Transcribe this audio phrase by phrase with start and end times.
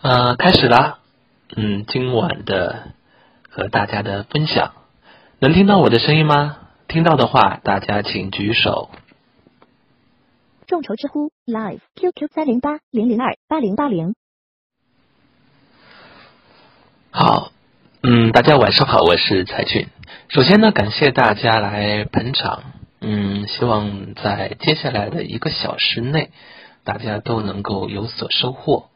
[0.00, 1.00] 呃，开始啦。
[1.56, 2.92] 嗯，今晚的
[3.50, 4.72] 和大家的分享，
[5.40, 6.56] 能听到我的声音吗？
[6.86, 8.90] 听到的话，大家请举手。
[10.68, 14.14] 众筹知乎 Live QQ 三零八零零二八零八零。
[17.10, 17.50] 好，
[18.04, 19.88] 嗯，大家晚上好，我是蔡俊。
[20.28, 22.62] 首先呢，感谢大家来捧场。
[23.00, 26.30] 嗯，希望在接下来的一个小时内，
[26.84, 28.90] 大家都能够有所收获。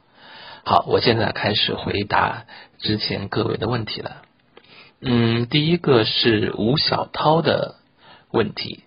[0.64, 2.44] 好，我现在开始回答
[2.78, 4.22] 之前各位的问题了。
[5.00, 7.74] 嗯，第一个是吴小涛的
[8.30, 8.84] 问题：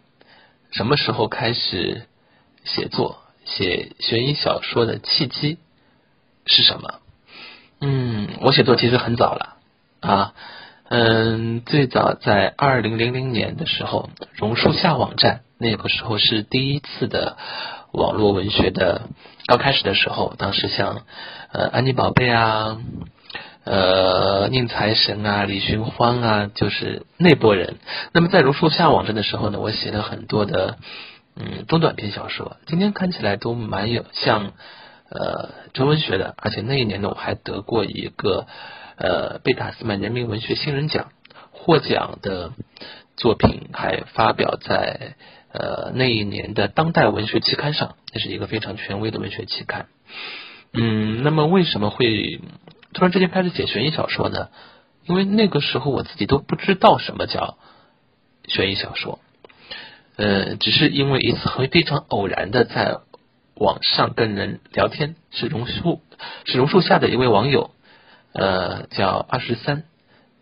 [0.71, 2.07] 什么时候开始
[2.63, 5.57] 写作、写悬疑小说的契机
[6.45, 7.01] 是什么？
[7.81, 9.57] 嗯，我写作其实很早了
[9.99, 10.33] 啊。
[10.87, 17.35] 嗯，最早在二零零零年的时候，榕树下网站那个时候是第一次的
[17.91, 19.09] 网络文学的
[19.47, 21.03] 刚开始的时候，当时像。
[21.51, 22.81] 呃，安妮宝贝啊，
[23.63, 27.77] 呃，宁财神啊，李寻欢啊，就是那波人。
[28.11, 30.77] 那么在榕树下网站的时候呢，我写了很多的
[31.37, 34.51] 嗯中短篇小说，今天看起来都蛮有像
[35.09, 38.47] 呃中文学的，而且那一年呢，我还得过一个
[38.97, 41.07] 呃贝塔斯曼人民文学新人奖
[41.51, 42.51] 获奖的
[43.15, 45.15] 作品，还发表在
[45.57, 49.87] 呃那一年的当代文学期刊上，这是一个非常权威的文学期刊。
[50.73, 52.41] 嗯，那么为什么会
[52.93, 54.49] 突然之间开始写悬疑小说呢？
[55.05, 57.57] 因为那个时候我自己都不知道什么叫
[58.47, 59.19] 悬疑小说，
[60.17, 62.97] 呃，只是因为一次很非常偶然的在
[63.53, 66.01] 网上跟人聊天，是榕树
[66.45, 67.71] 是榕树下的一位网友，
[68.33, 69.83] 呃，叫二十三，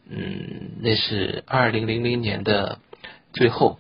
[0.10, 2.80] 嗯，那是二零零零年的
[3.34, 3.80] 最后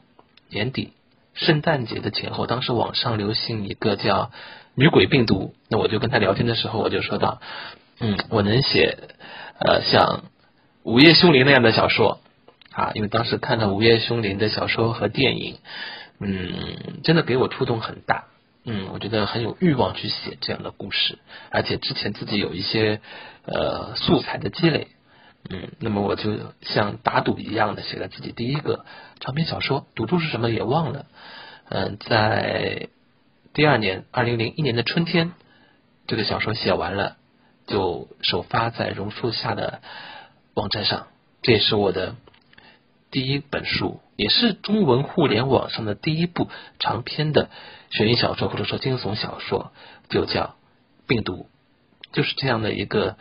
[0.50, 0.92] 年底，
[1.34, 4.31] 圣诞节的前后，当时网上流行一个叫。
[4.76, 7.39] 女鬼病毒，那我就跟他聊天的时候，我就说到，
[8.00, 8.98] 嗯，我能写
[9.59, 10.02] 呃像
[10.81, 12.22] 《午夜凶铃》那样的小说
[12.72, 15.60] 啊，因为当时看了《午夜凶铃》的小说和电影，
[16.20, 18.23] 嗯，真的给我触动很大，
[18.66, 21.20] 嗯，我觉得很有欲望去写这样的故事，
[21.52, 22.99] 而且之前自己有一些
[23.45, 24.88] 呃素材的积累，
[25.49, 28.86] 嗯，那么我就像打赌一样的写了自己第一个
[29.20, 31.05] 长篇小说，赌注是什么也忘了，
[31.70, 32.89] 嗯，在。
[33.55, 35.33] 第二年，二零零一年的春天，
[36.08, 37.17] 这个小说写完了，
[37.67, 39.80] 就首发在榕树下的
[40.55, 41.05] 网站上。
[41.43, 42.15] 这也是我的
[43.11, 46.49] 第一本书，也是中文互联网上的第一部
[46.80, 47.52] 长篇的
[47.92, 49.71] 悬疑小说或者说惊悚小说，
[50.10, 50.42] 就叫
[51.08, 51.48] 《病毒》。
[52.15, 53.17] 就是这样的一个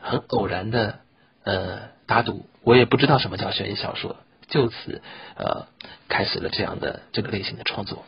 [0.00, 1.00] 很偶然的
[1.46, 4.16] 呃打赌，我也不知道什么叫悬疑小说，
[4.48, 5.00] 就此
[5.36, 5.68] 呃
[6.08, 8.04] 开始了这样的这个类型的创作。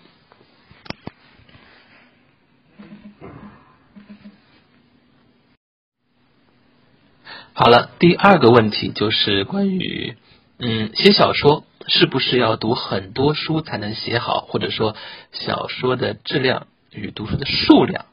[7.53, 10.17] 好了，第二个问题就是关于，
[10.59, 14.97] 嗯，写小说是不是要读很多书才能写好，或者说
[15.33, 18.07] 小说的质量与读书的数量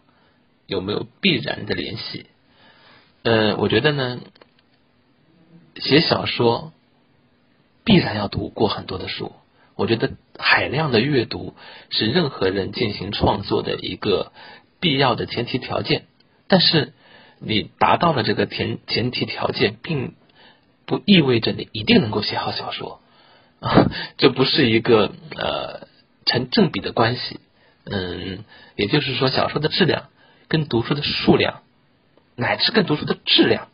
[0.67, 2.27] 有没有必然的联系？
[3.23, 4.19] 呃，我觉得呢，
[5.77, 6.73] 写小说
[7.83, 9.31] 必然要读过很多的书。
[9.75, 11.55] 我觉得海量的阅读
[11.89, 14.31] 是任何人进行创作的一个
[14.79, 16.05] 必要的前提条件，
[16.47, 16.93] 但是。
[17.37, 20.15] 你达到了这个前前提条件，并
[20.85, 23.01] 不意味着你一定能够写好小说
[23.59, 25.85] 啊， 这不是一个呃
[26.25, 27.41] 成正比的关系。
[27.83, 28.45] 嗯，
[28.77, 30.05] 也就是说，小说的质量
[30.47, 31.61] 跟读书的数量，
[32.37, 33.67] 乃至跟读书的质量，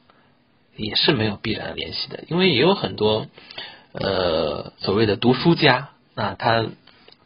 [0.76, 2.24] 也是没有必然的联系的。
[2.28, 3.28] 因为也有很多
[3.94, 6.66] 呃所谓的读书家啊，他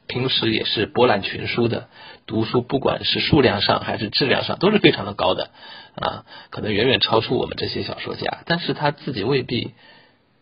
[0.07, 1.89] 平时也是博览群书的，
[2.25, 5.49] 读书不管是数量上还是质量上都是非常的高的。
[5.95, 9.71] 啊，可能远远超出我们这些小说家，但是他自己未必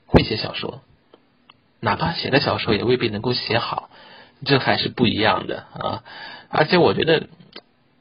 [0.07, 0.81] 会写小说，
[1.79, 3.91] 哪怕写的小说也未必能够写好，
[4.45, 6.03] 这还是不一样的啊！
[6.49, 7.27] 而且我觉得，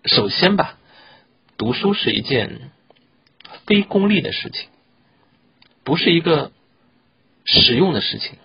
[0.06, 0.78] 首先吧，
[1.58, 2.70] 读书是一件
[3.66, 4.68] 非功利的事情，
[5.84, 6.50] 不是一个
[7.44, 8.38] 实用的事情。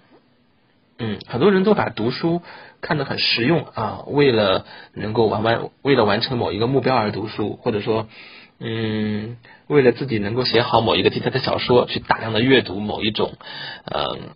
[1.00, 2.42] 嗯，很多人都把读书
[2.82, 8.08] 看得很实用啊，为了能够完完，为了完成某一个目标而读书，或者说。
[8.60, 9.38] 嗯，
[9.68, 13.38] 为了自己能够写好某一个题材的小说，去大量的阅读某一种，
[13.86, 14.32] 嗯，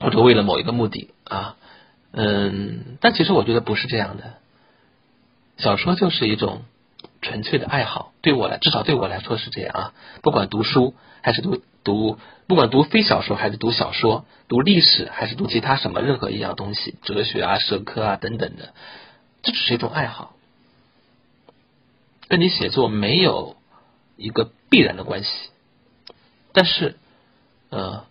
[0.00, 1.56] 或者为了某一个目的啊，
[2.12, 4.32] 嗯，但其实我觉得不是这样的。
[5.58, 6.62] 小说就是一种
[7.24, 9.94] 纯粹的爱好，对我来，至少对我来说是这样啊。
[10.22, 18.74] 不管读书还是读读，不管读非小说还是读小说，读历史还是读其他什么任何一样东西，哲学啊、社科啊等等的，
[19.42, 20.34] 这只是一种爱好。
[22.28, 23.56] 跟你写作没有
[24.16, 25.30] 一个必然的关系。
[26.52, 26.96] 但是，
[27.70, 28.04] 呃，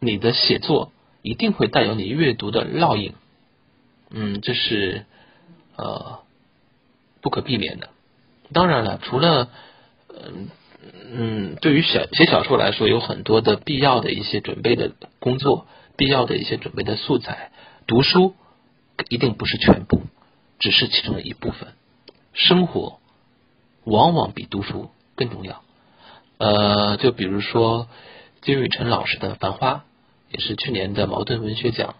[0.00, 0.92] 你的写作
[1.22, 3.14] 一定会带有你阅读的烙印，
[4.10, 5.06] 嗯，这是
[5.76, 6.18] 呃
[7.22, 7.90] 不可避免的。
[8.54, 9.50] 当然了，除了
[10.08, 10.48] 嗯
[11.12, 15.66] 嗯，对于小写小说来说，有很多的必要的一些准备的工作，
[15.96, 17.52] 必要的一些准备的素材，
[17.86, 18.34] 读书
[19.10, 20.00] 一定不是全部，
[20.58, 21.74] 只是其中的一部分。
[22.32, 22.98] 生活
[23.84, 25.62] 往往比读书更重要。
[26.38, 27.88] 呃，就比如说
[28.42, 29.72] 金宇澄老师的《繁花》，
[30.32, 31.94] 也是去年的茅盾文学奖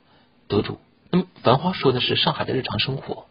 [0.49, 0.79] 得主。
[1.11, 3.27] 那么，《繁花》说的是上海的日常生活。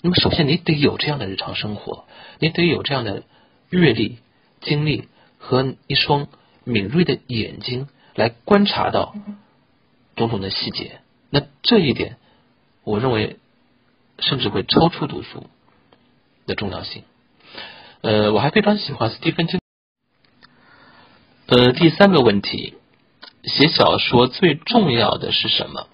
[0.00, 2.04] 那么，首先你得有这样的日常生活，
[2.38, 3.24] 你得有这样的
[3.68, 4.18] 阅历、
[4.60, 5.08] 经历
[5.38, 6.28] 和一双
[6.64, 9.14] 敏锐的眼睛来观察到
[10.14, 11.00] 种种的细节。
[11.30, 12.16] 那这一点，
[12.84, 13.38] 我认为
[14.20, 15.46] 甚至会超出读书
[16.46, 17.02] 的重要性。
[18.00, 19.60] 呃，我还非常喜欢斯蒂芬金。
[21.46, 22.74] 呃，第三个问题，
[23.42, 25.88] 写小说最重要的是什么？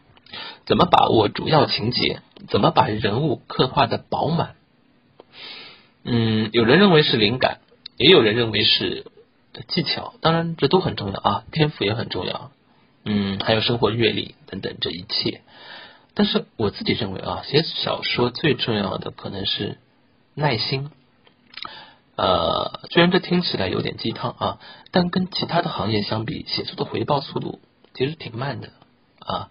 [0.67, 2.21] 怎么把握主要情节？
[2.49, 4.57] 怎么把人物刻画的饱满？
[6.05, 7.61] 嗯，有人认为是灵感，
[7.97, 9.07] 也有人认为是
[9.69, 10.15] 技巧。
[10.21, 12.51] 当然，这都很重要啊，天赋也很重要。
[13.05, 15.43] 嗯，还有生活阅历等等这一切。
[16.15, 19.79] 但是我自己认为啊，写小说最重要的可能是
[20.35, 20.91] 耐心。
[22.17, 24.59] 呃，虽然这听起来有点鸡汤啊，
[24.93, 27.61] 但跟其他的行业相比，写作的回报速度
[27.95, 28.69] 其实挺慢的
[29.19, 29.51] 啊。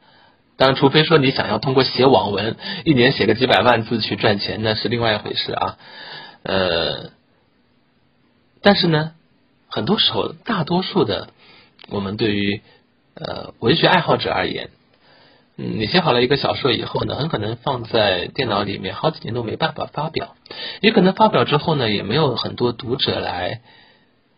[0.55, 2.55] 当然，除非说你想要通过写网文
[2.85, 5.77] 一年写个几百万字去赚钱，那是另外一回事啊。
[6.43, 7.09] 呃，
[8.61, 9.13] 但是呢，
[9.67, 11.29] 很多时候，大多数的
[11.89, 12.61] 我们对于
[13.15, 14.69] 呃文学爱好者而言。
[15.55, 20.35] 嗯，你写好了一个小说以后呢，很可能放在电脑里面好几年都没办法发表，
[20.81, 23.61] 也可能发表之后呢，也没有很多读者来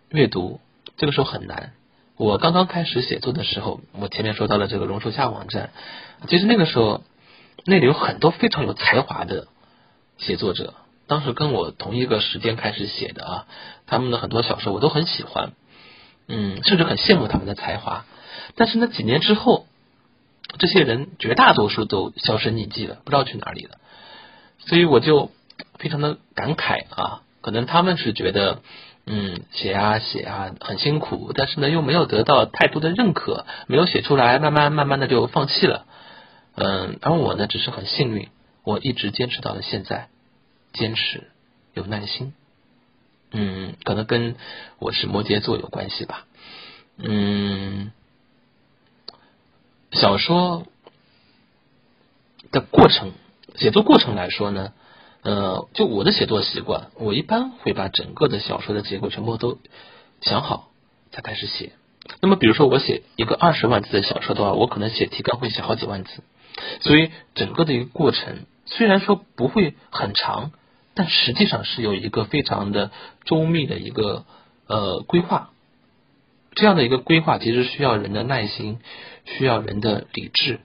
[0.09, 0.59] 阅读，
[0.97, 1.73] 这个时候很难。
[2.17, 5.71] 我刚刚开始写作的时候，我前面说到了这个榕树下网站，
[6.27, 7.03] 其实那个时候
[7.65, 9.47] 那里有很多非常有才华的
[10.17, 10.73] 写作者，
[11.07, 13.47] 当时跟我同一个时间开始写的啊，
[13.85, 15.53] 他们的很多小说我都很喜欢，
[16.27, 18.05] 嗯，甚至很羡慕他们的才华，
[18.55, 19.67] 但是那，几年之后。
[20.59, 23.77] 这些人绝大多数都销声匿迹了，不知道去哪里了。
[24.59, 25.31] 所以我就
[25.79, 28.61] 非常的感慨啊，可能他们是觉得，
[29.05, 35.85] 嗯，写啊写啊很辛苦，但是呢又没有得到太多的认可，没有写出来，慢慢慢慢的就放弃了。
[36.55, 38.29] 嗯，而我呢只是很幸运，
[38.63, 40.09] 我一直坚持到了现在，
[40.73, 41.29] 坚持
[41.73, 42.33] 有耐心。
[43.31, 44.35] 嗯，可能跟
[44.79, 46.25] 我是摩羯座有关系吧。
[46.97, 47.91] 嗯。
[49.91, 50.65] 小说
[52.51, 53.13] 的过程，
[53.55, 54.73] 写作过程来说呢，
[55.25, 59.57] 呃，就我的写作习惯，我一般会把整个的小说的结构全部都
[60.21, 60.69] 想好
[61.11, 61.71] 才开始写。
[62.21, 66.21] 那么，比如说我写一个二十万字的小说的话，我可能写提纲会写好几万字，
[66.81, 70.51] 所以整个的一个过程虽然说不会很长，
[70.93, 72.91] 但实际上是有一个非常的
[73.23, 74.25] 周密的一个
[74.67, 75.49] 呃规划。
[76.53, 78.77] 这样的一个规划其实需要人的耐心，
[79.25, 80.59] 需要人的理智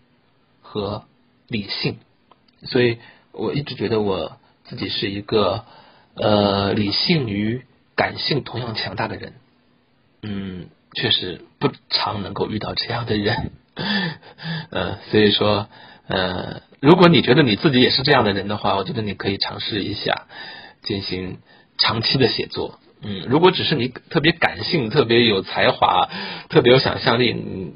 [0.61, 1.05] 和
[1.49, 1.97] 理性，
[2.65, 2.99] 所以
[3.33, 4.37] 我一直觉得我
[4.71, 5.65] 自己是一个
[6.15, 7.63] 呃理性与
[7.97, 9.33] 感性同样强大的人，
[10.23, 13.50] 嗯，确实不常能够遇到这样的人，
[14.71, 15.69] 呃，所以说
[16.07, 20.29] 呃，如果你觉得你自己也是这样的人的话，我觉得你可以尝试一下
[20.85, 21.39] 进行
[21.77, 22.79] 长期的写作。
[23.03, 26.09] 嗯，如果只是你特别感性、特别有才华、
[26.49, 27.75] 特别有想象力，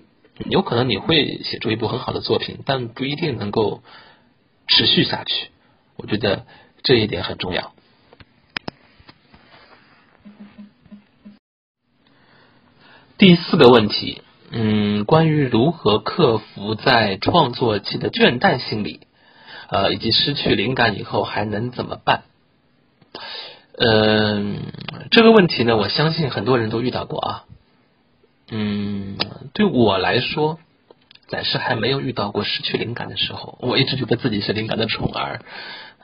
[0.49, 3.83] 有可能你会写出一部很好的作品，但不一定能够
[4.69, 5.49] 持续下去。
[5.97, 6.45] 我觉得
[6.85, 7.73] 这一点很重要。
[13.17, 19.01] 第四个问题，嗯，关于如何克服在创作期的倦怠心理，
[19.71, 22.25] 呃，以及失去灵感以后还能怎么办？
[23.79, 24.59] 嗯，
[25.11, 27.45] 这个问题呢，我相信很多人都遇到过啊。
[28.51, 29.17] 嗯，
[29.55, 30.59] 对我来说，
[31.29, 33.57] 暂时还没有遇到过失去灵感的时候。
[33.63, 35.41] 我一直觉得自己是灵感的宠儿，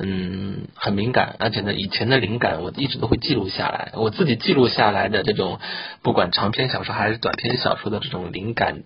[0.02, 3.92] 嗯，很敏感，而且呢，以前的灵感我一直都会记录下来。
[3.94, 5.60] 我自己记录下来的这种，
[6.02, 8.82] 不管长篇小说还是短篇小说的这种灵感，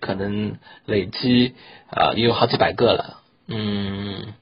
[0.00, 1.54] 可能累积
[1.90, 3.20] 啊也有好几百个了。
[3.46, 4.34] 嗯，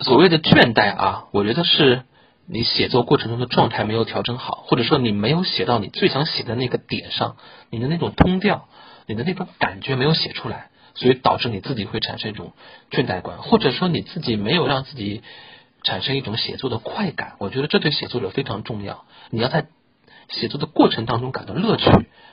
[0.00, 2.02] 所谓的倦怠啊，我觉得是。
[2.44, 7.36] 你写作过程中的状态没有调整好，或者说你没有写到你最想写的那个点上，
[7.70, 8.68] 你的那种通调，
[9.06, 12.52] 你的那种感觉没有写出来，所以导致你自己会产生一种
[12.90, 15.22] 倦怠感，或者说你自己没有让自己
[15.84, 17.34] 产生一种写作的快感。
[17.38, 19.04] 我觉得这对写作者非常重要。
[19.30, 19.66] 你要在
[20.28, 21.90] 写作的过程当中感到乐趣，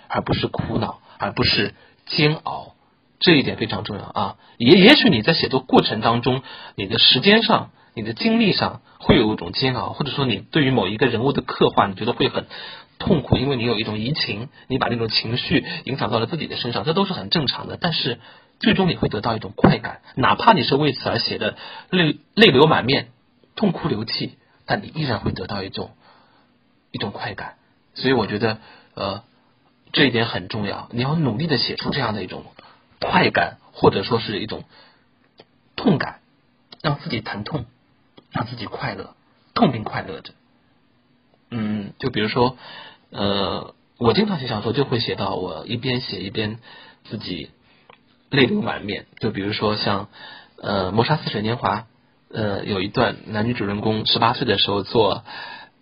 [0.08, 1.74] 而不是苦恼，而不是
[2.06, 2.76] 煎熬。
[3.22, 4.36] 这一点非常重要啊！
[4.58, 6.42] 也也许你在写作过程当中，
[6.76, 12.46] 你的时间上、你的精力上会有一种煎熬，或者说你对于某一个人物的刻画，你觉得会很
[12.98, 17.78] 痛苦，因为你有一种移情，你把那种情绪影响到了自己的身上，这都是很正常的。
[17.82, 18.22] 但是
[18.60, 21.56] 最终你会得到一种快感，哪怕你是为此而写的
[21.90, 23.10] 泪泪流满面、
[23.56, 25.92] 痛哭流涕，但你依然会得到一种
[26.92, 27.56] 一种快感。
[27.94, 28.58] 所以我觉得，
[28.94, 29.24] 呃，
[29.92, 32.44] 这一点很重要，你要努力的写出这样的一种。
[33.02, 34.66] 快感或者说是一种
[35.78, 36.20] 痛感，
[36.82, 37.66] 让自己疼痛，
[38.30, 39.16] 让自己快乐，
[39.54, 40.34] 痛并快乐着。
[41.50, 42.58] 嗯，就比如说，
[43.10, 46.60] 呃，我经常写小说，就会写到我一边写一边
[47.06, 47.52] 自己
[48.30, 49.06] 泪流满面。
[49.20, 50.10] 就比如说像
[50.62, 51.78] 呃《谋杀似水年华》，
[52.34, 55.24] 呃，有一段男女主人公十八岁的时候坐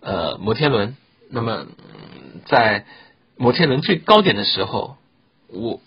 [0.00, 0.96] 呃摩天轮，
[1.30, 1.66] 那么
[2.46, 2.84] 在
[3.36, 4.96] 摩天轮最高点的时候，
[5.48, 5.80] 我。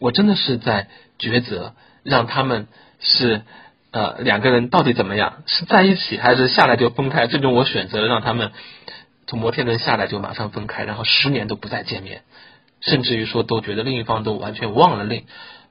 [0.00, 0.86] 我真的是在
[1.18, 1.74] 抉择，
[2.04, 2.68] 让他们
[3.00, 3.42] 是
[3.90, 7.26] 呃两个人到底怎么样，是在一起还是下来就分开？
[7.26, 8.52] 最终我选择了让他们
[9.26, 12.22] 从摩天轮下来就马上分开，然后十年都不再见面，
[12.80, 15.26] 甚至于说都觉得另一方都完全忘了另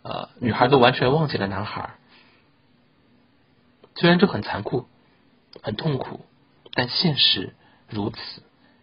[0.07, 1.95] 呃女孩都完全忘记了男孩。
[3.95, 4.87] 虽然这很残酷，
[5.61, 6.25] 很痛苦，
[6.73, 7.53] 但现实
[7.89, 8.17] 如此。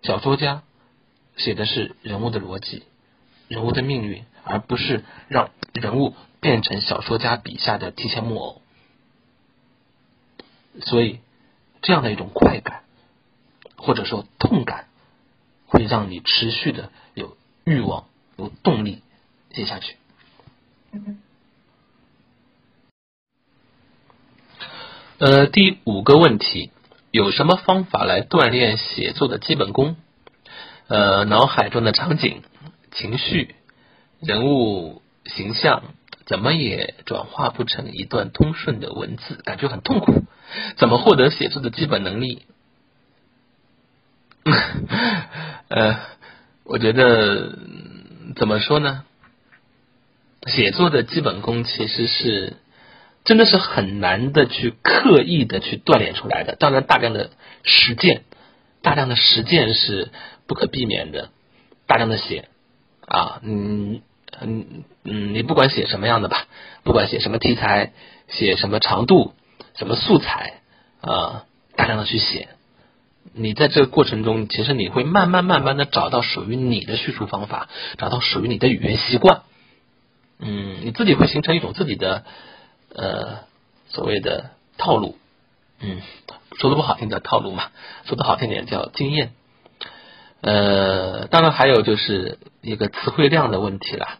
[0.02, 0.62] 小说家
[1.36, 2.82] 写的是人物的逻辑，
[3.48, 4.24] 人物的命运。
[4.46, 8.60] 而不是让人物变成小说家笔下的提线木偶，
[10.82, 11.20] 所以
[11.80, 12.84] 这样的一种快感
[13.78, 14.88] 或者说痛感，
[15.66, 18.04] 会让你持续的有欲望、
[18.36, 19.02] 有动力
[19.50, 19.96] 写下去。
[25.18, 26.70] 呃，第五个问题，
[27.10, 29.96] 有什么方法来锻炼写作的基本功？
[30.88, 32.42] 呃，脑海中的场景、
[32.92, 33.54] 情绪。
[34.20, 35.82] 人物形象
[36.26, 40.24] 怎么也转化不成一段通顺的文字，感觉很痛苦。
[40.76, 42.46] 怎么获得写作的基本能力？
[45.68, 46.00] 呃，
[46.64, 47.56] 我觉得
[48.36, 49.04] 怎么说呢？
[50.46, 52.54] 写作的基本功其实是
[53.24, 56.56] 真的是很难的去刻意的去锻炼出来的。
[56.56, 57.30] 当然，大量的
[57.62, 58.22] 实践，
[58.82, 60.10] 大量的实践是
[60.46, 61.30] 不可避免的。
[61.86, 62.48] 大量的写
[63.06, 64.02] 啊，嗯。
[64.40, 66.48] 嗯嗯，你不管写什么样的吧，
[66.82, 67.92] 不管写什么题材，
[68.26, 69.32] 写什么长度，
[69.76, 70.54] 什么素材
[71.00, 71.44] 啊，
[71.76, 72.48] 大量的去写。
[73.32, 79.42] 你在这个过程中，其实你会慢慢慢慢的找到属于你的叙述方法，找到属于你的语言习惯。
[80.38, 82.24] 嗯，你自己会形成一种自己的
[82.94, 83.38] 呃
[83.88, 85.16] 所谓的套路。
[85.80, 86.00] 嗯，
[86.56, 87.70] 说的不好听叫套路嘛，
[88.04, 89.32] 说的好听点叫经验。
[90.40, 94.18] 呃，当然还有就是一个词汇量的问题了。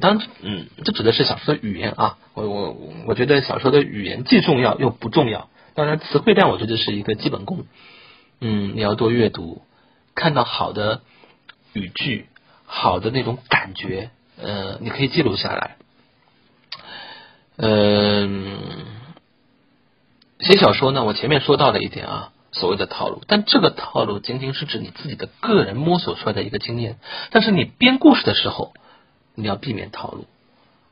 [0.00, 2.76] 当嗯，这指的是小说的语言啊，我我
[3.06, 5.48] 我觉得小说的语言既重要又不重要。
[5.74, 7.64] 当然，词汇量我觉得是一个基本功。
[8.40, 9.62] 嗯，你要多阅读，
[10.14, 11.00] 看到好的
[11.72, 12.26] 语句，
[12.66, 15.76] 好的那种感觉，呃，你可以记录下来。
[17.56, 18.58] 嗯，
[20.40, 26.98] 写小说呢，我前面说到了一点啊，所谓的套路，但这个套路仅仅是指你自己的个人摸索出来的一个经验。
[27.30, 28.72] 但是你编故事的时候。
[29.40, 30.26] 你要避免套路，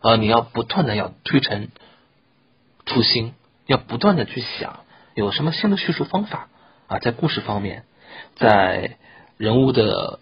[0.00, 1.72] 啊，你要不断的要推陈
[2.84, 3.34] 出新，
[3.66, 4.84] 要不断的去想
[5.16, 6.48] 有什么新的叙述方法
[6.86, 7.86] 啊，在故事方面，
[8.36, 8.98] 在
[9.36, 10.20] 人物的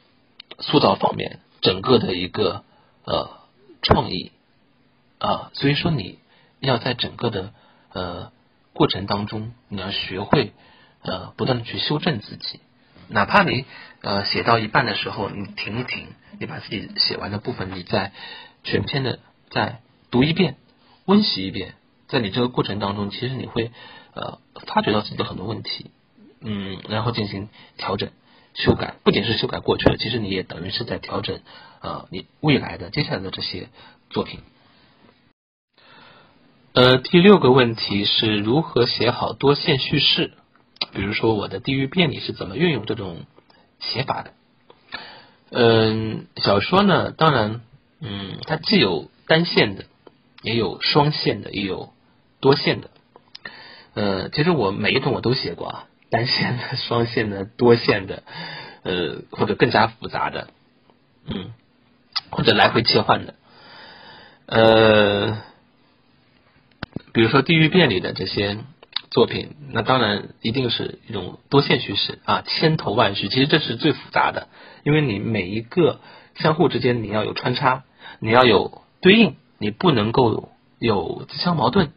[0.59, 2.64] 塑造方面，整个的一个
[3.05, 3.41] 呃
[3.83, 4.33] 创意
[5.19, 6.19] 啊，所以说你
[6.61, 7.53] 要在整个的
[7.93, 8.33] 呃
[8.73, 10.53] 过程当中，你要学会
[11.03, 12.61] 呃不断的去修正自己。
[13.09, 13.67] 哪怕你
[14.01, 16.09] 呃写到一半的时候，你停一停，
[16.41, 18.13] 你把自己写完的部分，你再
[18.63, 19.19] 全篇的
[19.51, 19.81] 再
[20.11, 20.57] 读一遍，
[21.05, 21.75] 温习一遍，
[22.09, 23.71] 在你这个过程当中，其实你会
[24.15, 25.91] 呃发觉到自己的很多问题，
[26.41, 28.11] 嗯，然后进行调整、
[28.55, 31.41] 修改，不仅是修改过去的，其实你也等于是在调整
[31.81, 33.69] 呃你未来的接下来的这些
[34.11, 34.41] 作品。
[36.73, 40.33] 呃，第六个问题是如何写好多线叙事？
[40.93, 43.27] 比如说我的地狱便利是怎么运用这种
[43.79, 44.33] 写法的？
[45.51, 47.61] 嗯，小说呢，当然，
[48.01, 49.85] 嗯，它既有单线的，
[50.43, 51.93] 也有双线的，也有
[52.41, 52.91] 多线的。
[53.95, 58.23] 呃，其实我每一种我都写过啊，单线的、 双线的、多线的，
[58.85, 60.47] 呃，或者更加复杂的，
[61.26, 61.52] 嗯，
[62.30, 63.35] 或者来回切换的。
[64.47, 65.42] 呃，
[67.12, 68.59] 比如说地狱便利的这些。
[69.11, 74.49] 作品，那当然一定是一种多线叙事啊，千头万绪，其实这是最复杂的，
[74.83, 76.00] 因为你每一个
[76.35, 77.85] 相互之间你要有穿插，
[78.18, 80.49] 你要有对应，你不能够
[80.80, 81.92] 有自相矛盾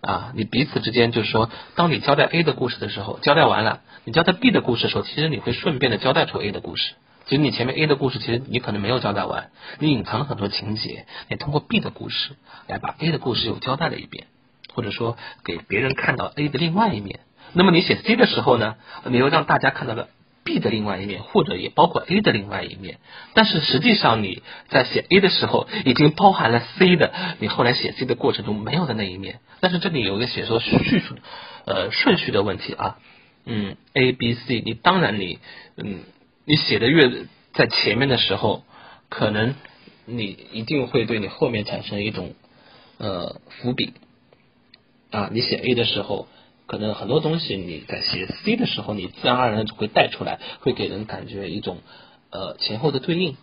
[0.00, 6.94] 啊，你彼此之间就是说，当你交代 A 的故事的时候，交代完了，你交代 B 的故事的时候，其实你会顺便的交代出 A 的故事。
[7.26, 9.50] 其实你前面 A 的故事，其实你可能没有交代完，
[9.80, 12.36] 你隐藏了很多情节，你通过 B 的故事
[12.68, 14.28] 来把 A 的故事又交代了一遍，
[14.72, 17.20] 或者说给别人看到 A 的另外一面。
[17.52, 20.08] 那么你写 C 的时候呢，你又让大家看到了
[20.48, 22.98] B 的另外一面，或者也包括 A 的另外一面。
[23.34, 29.40] 但是实际上你在写 A 的时候，已经包含了 C 的，你后来写 C 的过程中没有的那一面。
[29.60, 31.16] 但是这里有一个写作叙述
[31.66, 32.98] 呃顺序的问题啊，
[33.44, 35.38] 嗯，A B C，你当然你
[35.76, 36.00] 嗯。
[36.50, 38.64] 你写的越在前面的时候，
[39.10, 39.54] 可能
[40.06, 42.32] 你一定会对你后面产生一种
[42.96, 43.92] 呃伏笔
[45.10, 45.28] 啊。
[45.30, 46.26] 你写 A 的时候，
[46.68, 51.78] 可能很多东西你在写 C 的时候，你自然而然就会带出来，会给人感觉一种
[52.30, 53.36] 呃前后的对应。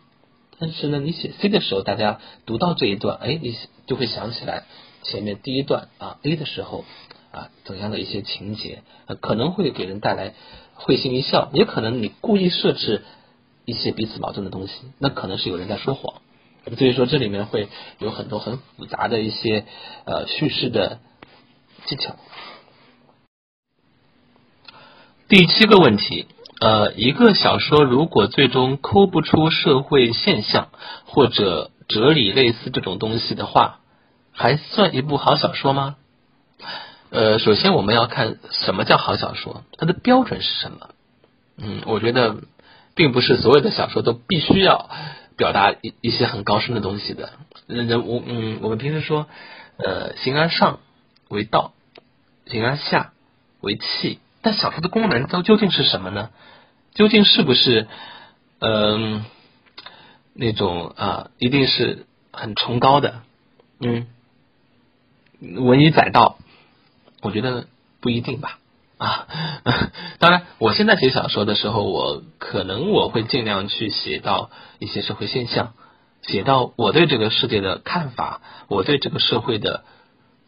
[0.57, 4.63] 但是呢，你写 C 的时候，大家读到这一段，哎，你就会想起来
[5.03, 6.85] 前面第一段啊 A 的时候
[7.31, 8.83] 啊怎样的一些情节，
[9.19, 10.33] 可能会给人带来。
[10.77, 13.05] 会心一笑，也可能你故意设置
[13.63, 16.21] 一些彼此矛盾的东西，那可能是有人在说谎。
[16.77, 19.63] 所以说这里面会有很多很复杂的一些
[20.03, 20.99] 呃叙事的
[21.85, 22.17] 技巧。
[25.37, 26.27] 第七个问题，
[26.61, 30.69] 呃，一个小说如果最终抠不出社会现象
[31.03, 33.81] 或者哲理类似这种东西的话，
[34.31, 35.97] 还算一部好小说吗？
[37.09, 40.91] 呃，首先我们要看什么叫好小说，它的标准是什么？
[41.57, 42.37] 嗯，我觉得
[42.95, 44.89] 并不是所有的小说都必须要
[45.35, 47.33] 表达一一些很高深的东西的。
[47.67, 49.27] 人我嗯，我们平时说，
[49.79, 50.79] 呃，形而上
[51.27, 51.73] 为道，
[52.47, 53.11] 形而下
[53.59, 54.19] 为器。
[54.45, 56.29] 但小说的功能都究竟是什么呢？
[56.93, 57.87] 究竟是不是
[58.59, 59.25] 嗯
[60.35, 63.21] 那种啊，一定是很崇高的？
[63.79, 64.05] 嗯，
[65.41, 66.37] 文以载道。
[67.21, 67.65] 我觉得
[68.01, 68.59] 不一定吧，
[68.99, 69.27] 啊，
[70.19, 75.73] 当然，我现在写小说的时候，我可能我会尽量去写到一些社会现象，
[76.21, 79.83] 写到我对这个世界的看法，我对这个社会的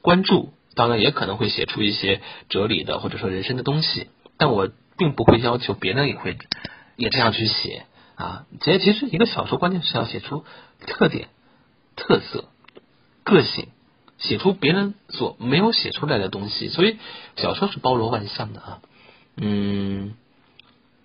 [0.03, 6.37] 关注，当然也可能会写出一些哲理的或者说人生的东西，但我并不会要求别人也会
[6.95, 7.85] 也这样去写
[8.15, 8.45] 啊。
[8.61, 10.45] 其实，其实一个小说关键是要写出
[10.85, 11.27] 特点、
[11.97, 12.45] 特色、
[13.25, 13.67] 个性。
[14.19, 16.97] 写出别人所没有写出来的东西，所以
[17.35, 18.81] 小说是包罗万象的啊。
[19.35, 20.15] 嗯，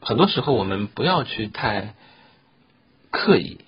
[0.01, 1.95] 很多时候我们不要去太
[3.11, 3.59] 刻意，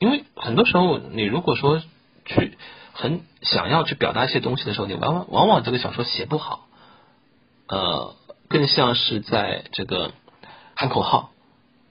[0.00, 1.80] 因为很多时候你如果说
[2.24, 2.58] 去
[2.96, 6.66] 很想要去表达一些东西的时候，你往往往往这个小说写不好，
[7.68, 8.16] 呃，
[8.48, 10.12] 更像是在这个
[10.74, 11.30] 喊口号。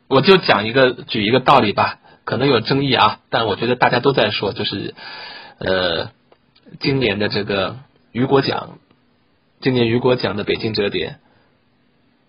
[0.07, 4.95] 我就讲一个举一个道理吧，可能有争议啊，但我觉得大家都在说，就是
[5.59, 6.11] 呃。
[6.79, 7.77] 今年的这个
[8.11, 8.79] 雨果奖，
[9.61, 11.17] 今年雨果奖的北京折叠，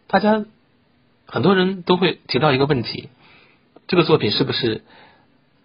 [0.09, 0.45] 大家
[1.27, 3.09] 很多人都会提到一个问题：
[3.89, 4.85] 这个作品是不是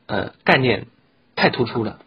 [0.06, 0.88] 呃概念
[1.36, 2.00] 太突出了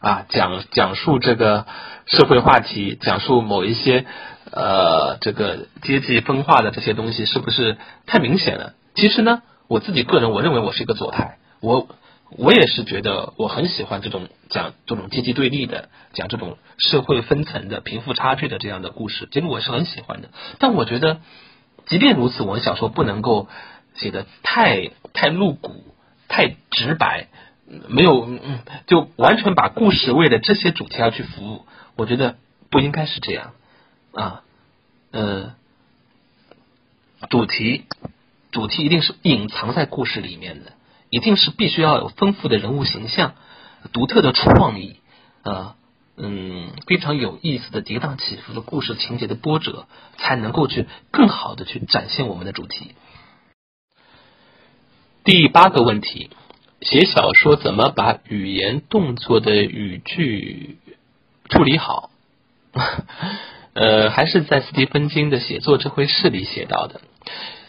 [0.00, 0.26] 啊？
[0.28, 1.66] 讲讲述这个
[2.06, 4.06] 社会话题，讲述某一些
[4.50, 8.74] 呃这个阶级分化的这些东西，是不是太明显了？
[8.94, 11.88] 其实呢，我自己个人我认为我是一个左派，我。
[12.30, 20.28] 我也是觉得我很喜欢这种讲这种阶级对立的，讲这种社会分层的贫富差距的这样的故事，其实我是很喜欢的。
[20.58, 21.20] 但我觉得，
[21.86, 23.48] 即便如此，我的小说不能够
[23.94, 25.94] 写的太太露骨、
[26.28, 27.28] 太直白，
[27.88, 31.66] 没有嗯，就完全把故事为了这些主题而去服务。
[31.96, 32.36] 我觉得
[32.70, 33.52] 不应该是这样
[34.12, 34.42] 啊，
[35.10, 35.54] 呃，
[37.28, 37.84] 主题
[38.50, 40.72] 主题一定是隐藏在故事里面的。
[41.10, 43.32] 一定是必须要有丰富的人物形象、
[43.94, 45.00] 独特的创意，
[45.42, 45.74] 啊，
[46.18, 49.86] 嗯，非常有意思的跌宕起伏的故事情节的波折，
[50.18, 52.94] 才能够去更好的去展现我们的主题。
[55.24, 56.28] 第八个问题：
[56.80, 60.78] 写小说怎么把语言动作的语句
[61.48, 62.10] 处理好？
[63.74, 67.00] 呃，还是在斯蒂芬金的写作这回事里写到的。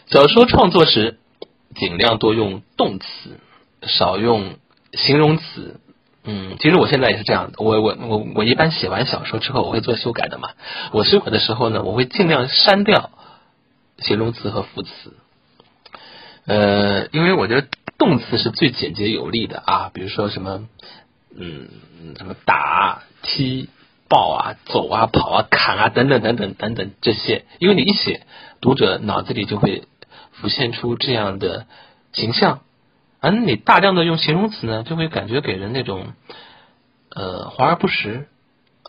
[0.06, 1.18] 小说创作时。
[1.72, 3.06] 尽量多用动词，
[3.82, 4.56] 少用
[4.92, 5.78] 形容词。
[6.24, 7.58] 嗯，其实我现在也是这样的。
[7.58, 10.50] 我我我我一般写完小说之后，我会做修改的嘛。
[10.90, 13.10] 我修改的时候呢，我会尽量删掉
[13.98, 14.90] 形容词和副词。
[16.46, 17.68] 呃，因为我觉得
[18.00, 19.90] 动词是最简洁有力的啊。
[19.92, 20.66] 比如说什么，
[21.36, 21.68] 嗯，
[22.16, 23.68] 什么打、踢、
[24.08, 28.26] 抱啊、走啊、跑啊、砍啊等等等等等等这些，因为你一写，
[28.60, 29.84] 读者脑子里就会
[30.32, 31.66] 浮现出这样的
[32.12, 32.62] 形象，
[33.20, 36.14] 而你大量的用形容词呢，就会感觉给人那种
[37.14, 38.26] 呃华而不实。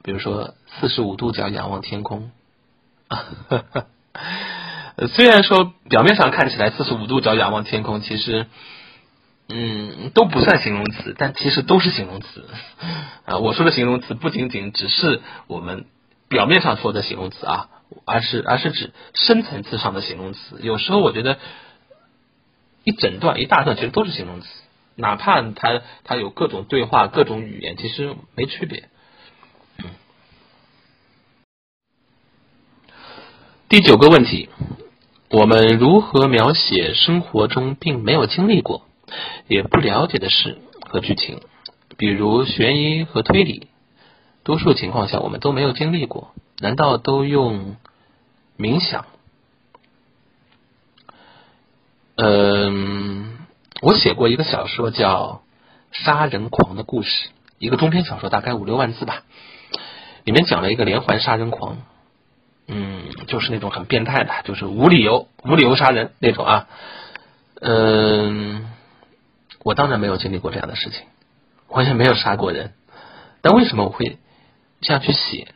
[0.03, 2.31] 比如说四十五度角仰望天空，
[5.13, 8.47] 虽然说表面上看起来四十五度角仰望天空，其实。
[9.53, 12.47] 嗯，都不算形容词，但其实都是形容词
[13.25, 13.37] 啊。
[13.39, 15.85] 我说的形容词不仅仅只是我们
[16.29, 17.69] 表面上说的形容词啊，
[18.05, 20.59] 而是而是指深层次上的形容词。
[20.61, 21.37] 有时候我觉得
[22.83, 24.47] 一整段一大段其实都是形容词，
[24.95, 28.89] 哪怕它它有各种对话、各种语言，其实没区别。
[29.77, 29.89] 嗯
[33.67, 34.49] 第九个问题，
[35.29, 38.85] 我们如何描写生活中并没有经历过？
[39.47, 41.41] 也不了解的事和剧情，
[41.97, 43.67] 比如悬疑和推理，
[44.43, 46.33] 多数情况下我们都没有经历过。
[46.59, 47.75] 难道都用
[48.57, 49.05] 冥想？
[52.15, 53.39] 嗯，
[53.81, 55.41] 我写过一个小说叫
[56.03, 57.09] 《杀人狂的故事》，
[57.57, 59.23] 一个中篇小说，大概五六万字吧。
[60.23, 61.77] 里面讲了一个连环杀人狂，
[62.67, 66.67] 嗯，就是那种很变态的，就是无理由、无理由杀人那种啊，
[67.59, 68.70] 嗯。
[69.63, 71.05] 我当然没有经历过这样的事情，
[71.67, 72.73] 我也没有杀过人，
[73.41, 74.17] 但为什么我会
[74.81, 75.53] 这样去写？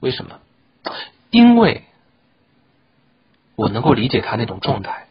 [0.00, 0.40] 为什么？
[1.30, 1.84] 因为
[3.56, 5.06] 我能够理解他那种状态，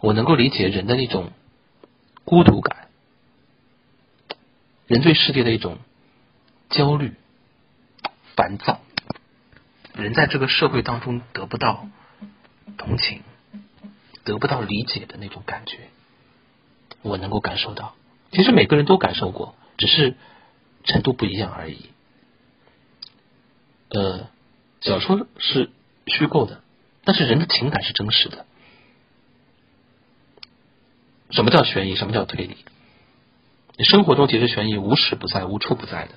[0.00, 1.30] 我能够理解人的那种
[2.24, 2.88] 孤独感，
[4.86, 5.78] 人对世界的一种
[6.70, 7.14] 焦虑、
[8.34, 8.80] 烦躁，
[9.94, 11.86] 人在这个社会当中得不到
[12.78, 13.22] 同情、
[14.24, 15.88] 得不到理解的那种感觉。
[17.02, 17.94] 我能够感受到，
[18.32, 20.14] 其实每个人都感受过，只是
[20.84, 21.90] 程度不一样而已。
[23.90, 24.28] 呃，
[24.80, 25.70] 小说是
[26.06, 26.60] 虚构的，
[27.04, 28.44] 但是人的情感是真实的。
[31.30, 31.96] 什么叫悬疑？
[31.96, 32.56] 什么叫推理？
[33.76, 36.14] 你生活中其实悬疑无时不在，无处不在的。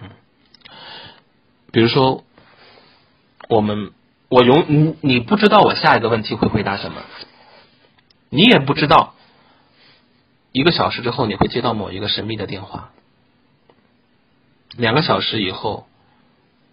[0.00, 0.10] 嗯，
[1.72, 2.24] 比如说，
[3.48, 3.92] 我们
[4.28, 7.02] 我永你你不知道我下一个问题会回答什么。
[8.36, 9.14] 你也不知道，
[10.52, 12.90] 一个小时之后你会接到某一个神秘的电话，
[14.76, 15.86] 两个小时以后，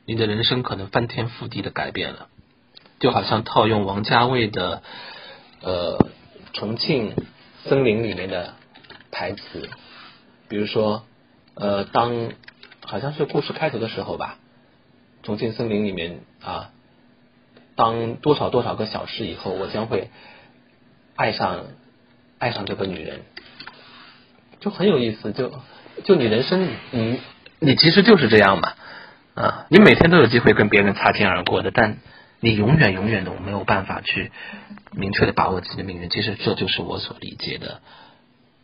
[0.06, 2.28] 你的人生可能翻天覆地的改变了，
[3.00, 4.84] 就好像套用王家卫的
[5.62, 6.00] 呃
[6.52, 7.16] 《重庆
[7.64, 8.56] 森林》里面的
[9.10, 9.70] 台词，
[10.50, 11.06] 比如说
[11.56, 12.34] 呃，当
[12.86, 14.38] 好像是故事开头的时候吧，
[15.26, 16.72] 《重庆森林》里面啊，
[17.78, 20.10] 当多少多少个小时以后，我将会。
[21.16, 21.66] 爱上
[22.40, 23.22] 爱上这个女人，
[24.60, 25.32] 就很有意思。
[25.32, 25.52] 就
[26.04, 27.20] 就你人生，你
[27.60, 28.74] 你其实就是这样嘛
[29.36, 29.66] 啊！
[29.70, 31.98] 你每天都有机会跟别人擦肩而过的，但
[32.40, 34.32] 你永远永远都没有办法去
[34.92, 36.10] 明确的把握自己的命运。
[36.10, 37.82] 其实这就是我所理解的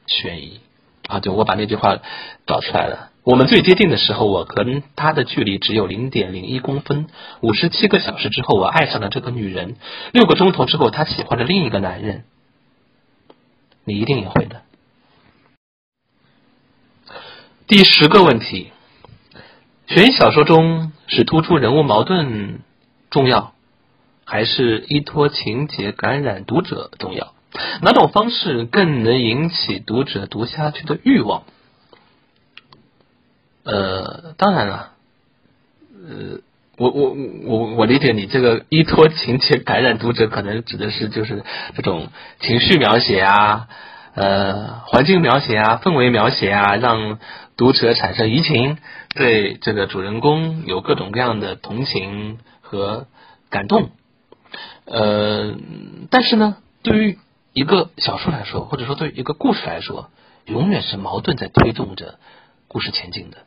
[0.08, 0.60] 悬疑
[1.08, 1.20] 啊！
[1.20, 2.00] 就我把那句话
[2.48, 3.12] 找出来了。
[3.24, 7.08] 我们最接近的时候，我跟他的距离只有零点零一公分。
[7.42, 9.76] 五十七个小时之后，我爱上了这个女人。
[10.14, 12.24] 六个钟头之后，他喜欢了另一个男人。
[13.90, 14.62] 你一定也会的。
[17.66, 18.72] 第十个问题：
[19.88, 22.62] 悬疑小说中是突出人物矛盾
[23.10, 23.54] 重要，
[24.26, 27.34] 还是依托情节感染读者重要？
[27.82, 31.44] 哪种方式更能引起读者读下去的欲望？
[33.64, 34.94] 呃，当然了，
[35.94, 36.42] 呃。
[36.80, 37.14] 我我
[37.44, 41.44] 我我理解你这个依托情节感染读者，可能指的是就是
[41.76, 42.08] 这种
[42.40, 43.68] 情绪描写啊，
[44.16, 47.20] 呃，环境描写啊，氛围描写啊，让
[47.58, 48.78] 读者产生移情，
[49.14, 53.08] 对这个主人公有各种各样的同情和
[53.50, 53.90] 感动。
[54.86, 55.56] 呃，
[56.10, 57.18] 但是呢，对于
[57.52, 60.10] 一个小说来说，或者说对于一个故事来说，
[60.46, 62.16] 永远是矛盾在推动着
[62.70, 63.40] 故事前进的，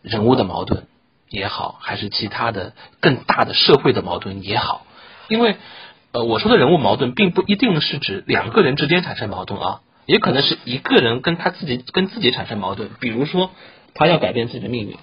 [0.00, 0.86] 人物的矛盾。
[1.32, 4.86] 也好，还是其他的更大的社会的矛盾也好，
[5.28, 5.56] 因为
[6.12, 12.90] 呃，我说的人物矛盾并不一定是指两个人之间产生矛盾啊，也可能是一个人跟他自己跟自己产生矛盾。
[13.00, 13.50] 比如说，
[13.94, 14.98] 他要改变自己的命运，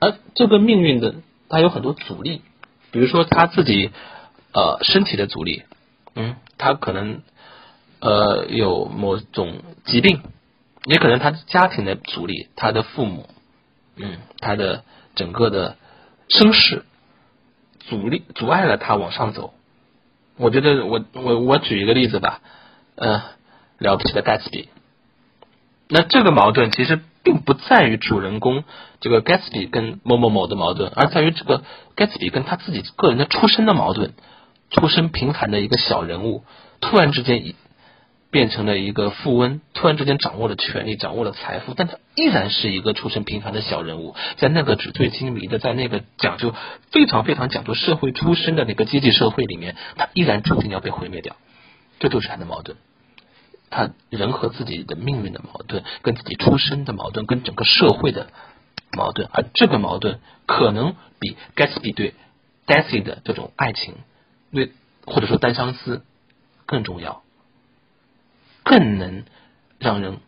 [0.00, 1.14] 而这个命运的
[1.48, 2.42] 他有很多阻力，
[2.90, 3.90] 比如说他自己
[4.52, 5.62] 呃身体的阻力，
[6.14, 7.22] 嗯，他可能
[8.00, 10.20] 呃有某种疾病，
[10.84, 13.30] 也可能他家庭的阻力，他的父母。
[14.02, 14.84] 嗯，他的
[15.14, 15.76] 整个的
[16.28, 16.84] 声势
[17.80, 19.52] 阻力阻碍了他往上走。
[20.36, 22.40] 我觉得，我我我举一个例子吧，
[22.94, 23.22] 呃，
[23.78, 24.68] 了不起的盖茨比。
[25.88, 28.64] 那这个矛盾其实并不在于主人公
[29.00, 31.62] 这个盖茨比跟某某某的矛盾，而在于这个
[31.94, 34.14] 盖茨比跟他自己个人的出身的矛盾。
[34.70, 36.44] 出身平凡的一个小人物，
[36.80, 37.44] 突然之间
[38.30, 46.54] 变成了一个富翁，突然之间掌握了权力，掌握了财富，但他依然是一个出身平凡的小人物，在那个纸醉金迷的，在那个讲究
[46.90, 51.36] 非常非常讲究社会出身的那个阶级社会里面，他依然注定要被毁灭掉。
[51.98, 52.76] 这就是他的矛盾，
[53.68, 58.28] 他人和自己的命运的矛盾，跟自己出身的矛盾，跟整个社会的
[58.92, 62.14] 矛盾，而这个矛盾可能比 Gatsby 对
[62.66, 63.94] Daisy 的这种爱情。
[64.52, 64.72] 为
[65.06, 66.02] 或者说单相思
[66.66, 67.22] 更重要，
[68.70, 69.24] 更能
[69.80, 70.18] 让人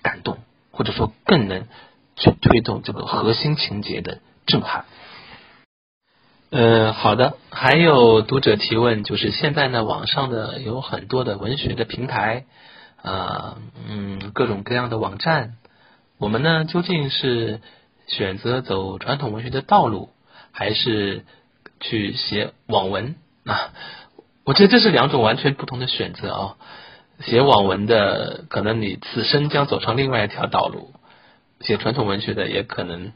[0.00, 0.38] 感动，
[0.70, 1.66] 或者说更能
[2.14, 4.84] 去推动这个核心情节的震撼。
[6.50, 12.44] 呃，好的，还有读者提问，就是现在呢，网上的有很多的文学的平台
[13.02, 15.56] 啊，嗯，各种各样的网站，
[16.16, 17.60] 我们呢究竟是
[18.06, 20.10] 选择走传统文学的道路，
[20.52, 21.24] 还是
[21.80, 23.16] 去写网文？
[23.44, 23.72] 啊，
[24.44, 26.56] 我觉得这是两种完全不同的选择啊！
[27.20, 30.92] 写网文的，可能你此生将走上另外一条道路；
[31.60, 33.12] 写传统文学的，也可能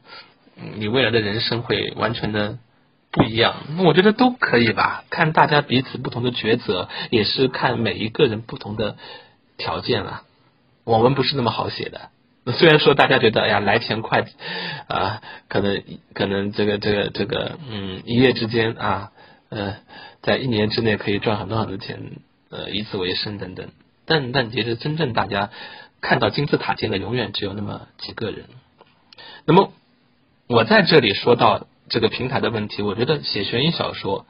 [0.76, 2.58] 你未来的人生会完全的
[3.10, 3.54] 不一样。
[3.84, 8.96] 我觉得都可以吧，看大家彼此不同的抉择，也是看每一个人不同的
[9.56, 10.22] 条件了。
[10.84, 12.10] 网文不是那么好写的，
[12.52, 14.24] 虽然说大家觉得哎呀来钱快
[14.88, 19.12] 啊，可能可能这个这个这个嗯一夜之间啊。
[19.54, 19.76] 呃，
[20.22, 22.00] 在一年之内可以赚很多很多钱，
[22.48, 23.68] 呃，以此为生等等。
[24.04, 25.50] 但但其实真正大家
[26.00, 28.46] 看到金字塔尖的，永远只有那么几个人。
[29.44, 29.72] 那么
[30.46, 34.26] 我在这里说到这个平台的问题，我觉得写悬疑小说，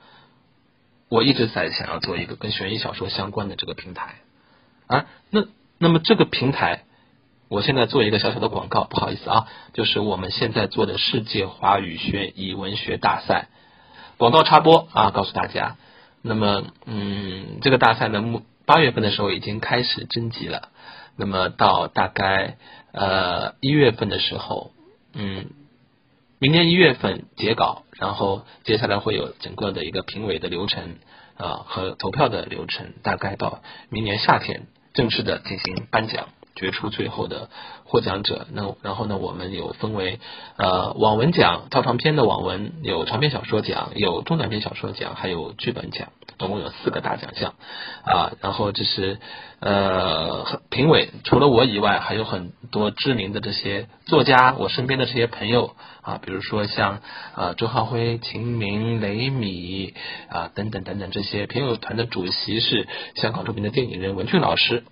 [1.08, 4.16] 我一直在想要做一个跟悬疑小说相关的这个平台。
[4.86, 5.44] 啊，那
[5.78, 6.84] 那么这个平台，
[7.48, 13.48] 我现在做一个小小的广告，不好意思啊，就是我们现在做的世界华语悬疑文学大赛。
[14.18, 15.76] 广告插播啊，告诉大家，
[16.20, 20.70] 那么嗯，这个大赛呢，八月份的时候已经开始征集了，
[21.14, 22.56] 那么到大概
[22.92, 24.72] 呃一月份的时候，
[25.12, 25.50] 嗯，
[26.38, 30.96] 明年一月份截稿，然后接下来会有整个的一个评委的流程
[31.36, 34.62] 啊和投票的流程，大概到明年夏天
[34.94, 36.30] 正式的进行颁奖。
[36.54, 37.48] 决出最后的
[37.84, 40.20] 获奖者，那然后呢，我们有分为
[40.56, 47.54] 呃网文奖、超长篇的网文，有长篇小说奖，有中短篇小说奖，还有剧本奖，总共有四个大奖项
[48.04, 48.32] 啊。
[48.40, 49.18] 然后这是
[49.60, 57.00] 呃评委，除了我以外，还有很多知名的这些作家，我身边的这些朋友啊，比如说像
[57.34, 59.94] 啊周浩辉、秦明、雷米
[60.28, 62.86] 啊等等等等这些评委团的主席是
[63.16, 64.84] 香港著名的电影人文俊老师。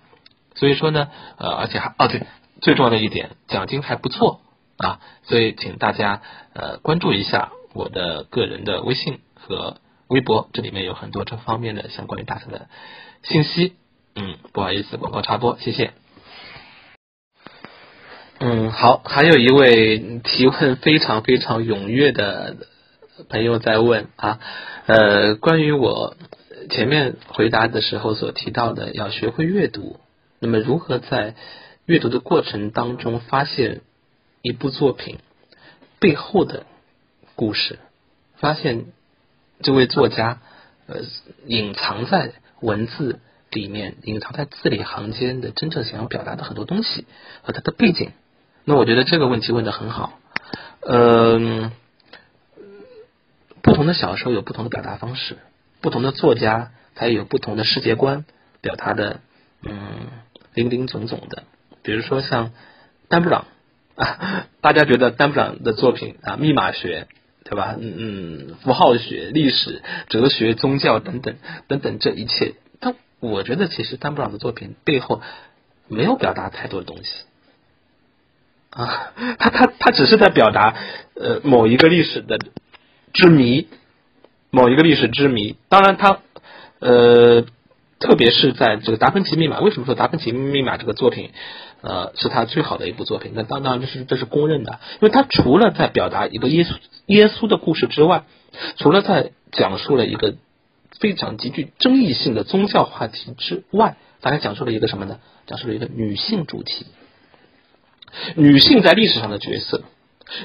[0.55, 2.23] 所以说呢，呃，而且还哦对，
[2.61, 4.41] 最重要的一点，奖金还不错
[4.77, 6.21] 啊，所以请大家
[6.53, 12.67] 呃关注一下我的个人的微信和微博，这里面有很多这方面的相关于大赛的
[13.23, 13.75] 信息。
[14.13, 15.93] 嗯，不好意思，广告插播，谢谢。
[18.39, 22.57] 嗯，好，还有一位提问非常非常踊跃的
[23.29, 24.39] 朋友在问啊，
[24.85, 26.17] 呃，关于我
[26.69, 30.00] 前面回答的时候所提到的，要学会阅读。
[30.43, 31.35] 那么，如何在
[31.85, 33.81] 阅读的过程当中发现
[34.41, 35.19] 一部作品
[35.99, 36.65] 背后的
[37.35, 37.77] 故事？
[38.37, 38.87] 发现
[39.61, 40.41] 这位作家
[40.87, 41.01] 呃
[41.45, 43.19] 隐藏在文字
[43.51, 47.05] 里面、隐藏在字里行间的真正想要表达的很多东西
[47.43, 48.09] 和他的背景？
[48.65, 50.19] 那我觉得这个问题问的很好。
[50.79, 51.71] 嗯，
[53.61, 55.37] 不同的小说有不同的表达方式，
[55.81, 58.25] 不同的作家他也有不同的世界观
[58.59, 59.19] 表达的。
[59.61, 60.07] 嗯。
[60.53, 61.43] 林林总总的，
[61.83, 62.51] 比如说像
[63.07, 63.45] 丹布朗
[63.95, 67.07] 啊， 大家觉得丹布朗的作品啊，密码学
[67.43, 67.75] 对吧？
[67.79, 71.35] 嗯嗯，符号学、历史、哲学、宗教等等
[71.67, 75.21] 等等这一切，但我觉得其实丹布朗的作品背后
[75.87, 77.11] 没有表达太多的东西
[78.71, 80.75] 啊，他他他只是在表达
[81.15, 82.39] 呃某一个历史的
[83.13, 83.67] 之谜，
[84.49, 85.55] 某一个历史之谜。
[85.69, 86.19] 当然他
[86.79, 87.45] 呃。
[88.01, 91.29] 特别是在这个《达芬奇密码》，为什么说《达芬奇密码》这个作品，
[91.81, 93.31] 呃，是他最好的一部作品？
[93.35, 96.73] 那当然这是这是公认的，因为他除了在表达一个耶稣
[97.05, 98.23] 耶稣的故事之外，
[98.77, 100.35] 除了在讲述了一个
[100.99, 105.19] 非常极具争议性的宗教话题之外，他还讲述了一个什么呢？
[105.45, 106.87] 讲述了一个女性主题，
[108.35, 109.83] 女性在历史上的角色，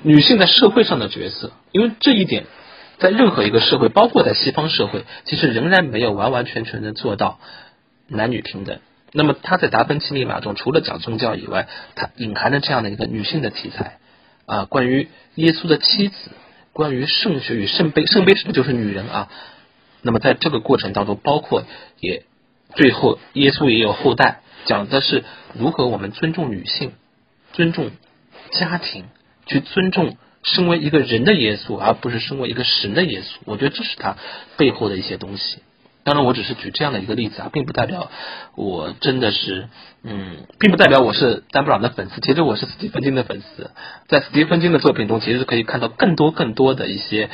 [0.03, 2.45] 女性在社会上的角色，因为这一点。
[2.99, 7.39] 在任何一个社会，包括在西方社会，其实仍然没有完完全全的做到
[8.09, 8.79] 男女平等，
[9.13, 13.99] 那么他在达芬奇密码中，除了讲宗教以外，它隐含着这样的一个女性的题材
[14.47, 16.31] 啊，关于耶稣的妻子，
[16.73, 19.29] 关于圣血与圣杯，圣杯是不是就是女人啊？
[20.03, 21.65] 那么在这个过程当中，包括
[22.01, 22.25] 也
[22.75, 26.93] 最后耶稣也有后代，讲的是如何我们尊重女性，
[27.53, 27.91] 尊重
[28.53, 29.05] 家庭，
[29.47, 33.39] 去尊重身为一个人的耶稣，而不是身为一个神的耶稣。
[33.45, 34.17] 我觉得这是他
[34.57, 35.59] 背后的一些东西。
[36.05, 38.13] 当然，我只是举这样的一个例子啊，并不代表
[38.55, 39.69] 我真的是，
[40.05, 42.21] 嗯，并不代表我是丹布朗的粉丝。
[42.21, 43.73] 其实我是斯蒂芬金的粉丝，
[44.07, 47.29] 在斯蒂芬金的作品中，其实可以看到更多更多的一些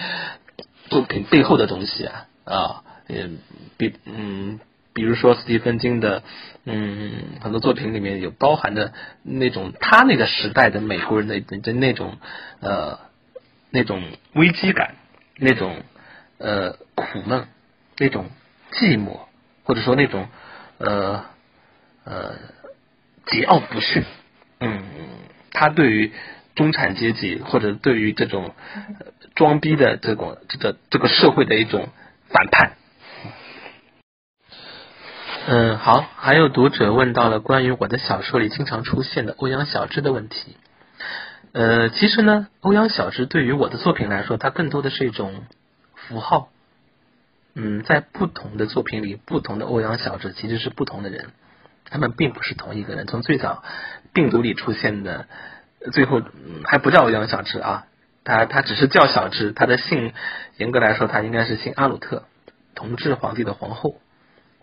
[0.89, 3.41] 作品背后的东西啊啊，嗯，
[3.77, 4.59] 比嗯，
[4.95, 6.23] 比如说斯蒂芬金的
[6.65, 12.19] 嗯很多作品里面有包含着那种他那个时代的美国人的的那种
[12.61, 12.99] 呃
[13.71, 14.03] 那种
[14.35, 14.95] 危机感，
[15.37, 15.83] 那种
[16.39, 17.47] 呃苦闷，
[17.99, 18.31] 那种。
[18.75, 19.19] 寂寞，
[19.65, 20.29] 或者说那种
[20.79, 21.27] 呃
[22.05, 22.37] 呃
[23.27, 24.03] 桀骜不驯，
[24.61, 24.83] 嗯，
[25.51, 26.11] 他对于
[26.55, 28.55] 中产阶级或者对于这种
[29.35, 31.91] 装逼的这种这个这个社会的一种
[32.31, 32.73] 反叛。
[35.45, 40.57] 嗯，好，还有读者问到了关于我的小说里经常出现的欧阳小芝的问题。
[41.51, 45.43] 呃，其实呢，欧阳小芝对于我的作品来说，它更多的是一种
[45.97, 46.49] 符号。
[47.55, 51.31] 嗯，在不同的作品里，不同的欧阳小志其实是不同的人，
[51.91, 53.09] 他们并不是同一个人。
[53.09, 53.65] 从最早
[54.15, 55.27] 病毒里出现的，
[55.91, 56.23] 最后
[56.65, 57.87] 还不叫欧阳小志啊，
[58.23, 60.13] 他他只是叫小志，他的姓
[60.57, 62.23] 严格来说他应该是姓阿鲁特，
[62.77, 63.97] 同治皇帝的皇后。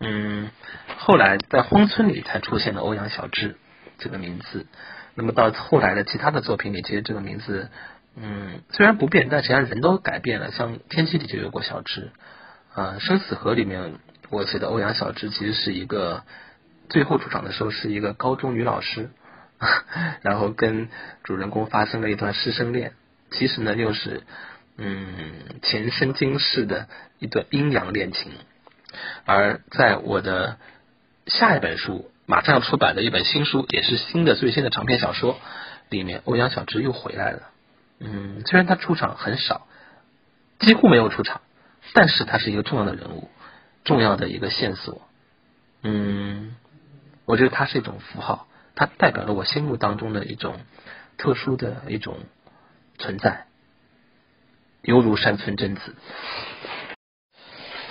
[0.00, 0.50] 嗯，
[0.98, 3.56] 后来在荒村里才出现了欧阳小志
[3.98, 4.66] 这个名字。
[5.14, 7.68] 那么到后来的其他的作品里，其实这个名字
[8.16, 10.50] 嗯虽然不变，但实际上人都改变了。
[10.52, 12.10] 像天机里就有过小志。
[12.72, 13.98] 啊，生死河里面
[14.30, 16.22] 我写的欧阳小芝其实是一个
[16.88, 19.10] 最后出场的时候是一个高中女老师，
[20.22, 20.88] 然后跟
[21.24, 22.92] 主人公发生了一段师生恋，
[23.32, 24.22] 其实呢又是
[24.78, 25.14] 嗯
[25.62, 28.30] 前生今世的一段阴阳恋情。
[29.24, 30.58] 而在我的
[31.26, 35.38] 下一本书马上要出版的一本新书，也是新的最新的长篇小说
[35.88, 37.42] 里面，欧阳小芝又回来了。
[37.98, 39.66] 嗯，虽然他出场很少，
[40.58, 41.40] 几乎没有出场。
[41.94, 43.30] 但是他是一个重要的人物，
[43.84, 45.00] 重要的一个线索。
[45.82, 46.54] 嗯，
[47.24, 50.60] 我觉得他是一种符号，他代表了我心目当中的一种
[51.16, 52.18] 特殊的一种
[52.98, 53.46] 存在，
[54.82, 55.96] 犹如山村贞子。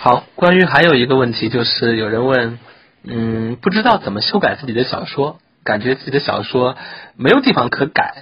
[0.01, 2.57] 好，关于还有一个问题，就是有人问，
[3.03, 6.77] 嗯，不知道怎么修改自己的小说，感觉自己的小说
[7.17, 8.15] 没有地方可改。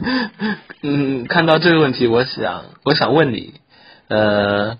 [0.84, 3.54] 嗯，看到这个问题，我想，我想问你。
[4.08, 4.76] 呃，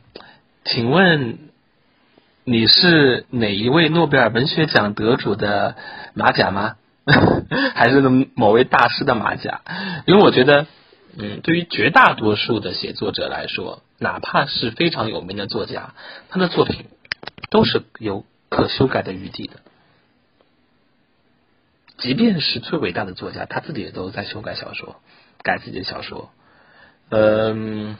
[0.66, 1.38] 请问
[2.44, 5.74] 你是哪一位诺贝尔文学奖得主的
[6.12, 6.74] 马甲吗？
[7.74, 8.02] 还是
[8.34, 9.62] 某位大师的马甲？
[10.04, 10.66] 因为我觉得，
[11.18, 15.94] 嗯，对于绝大多数的写作者来说，哪怕是非常有名的作家，
[16.30, 16.86] 他的作品
[17.50, 19.60] 都是有可修改的余地的。
[21.98, 24.96] 即便是最伟大的作家，他自己也都在修改小说，
[25.42, 26.30] 改自己的小说。
[27.10, 27.96] 嗯。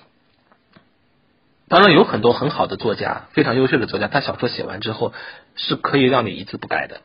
[1.68, 5.12] 当然有很多很好的作家，非常优秀的作家，他小说写完之后
[5.54, 7.00] 是可以让你一字不改的，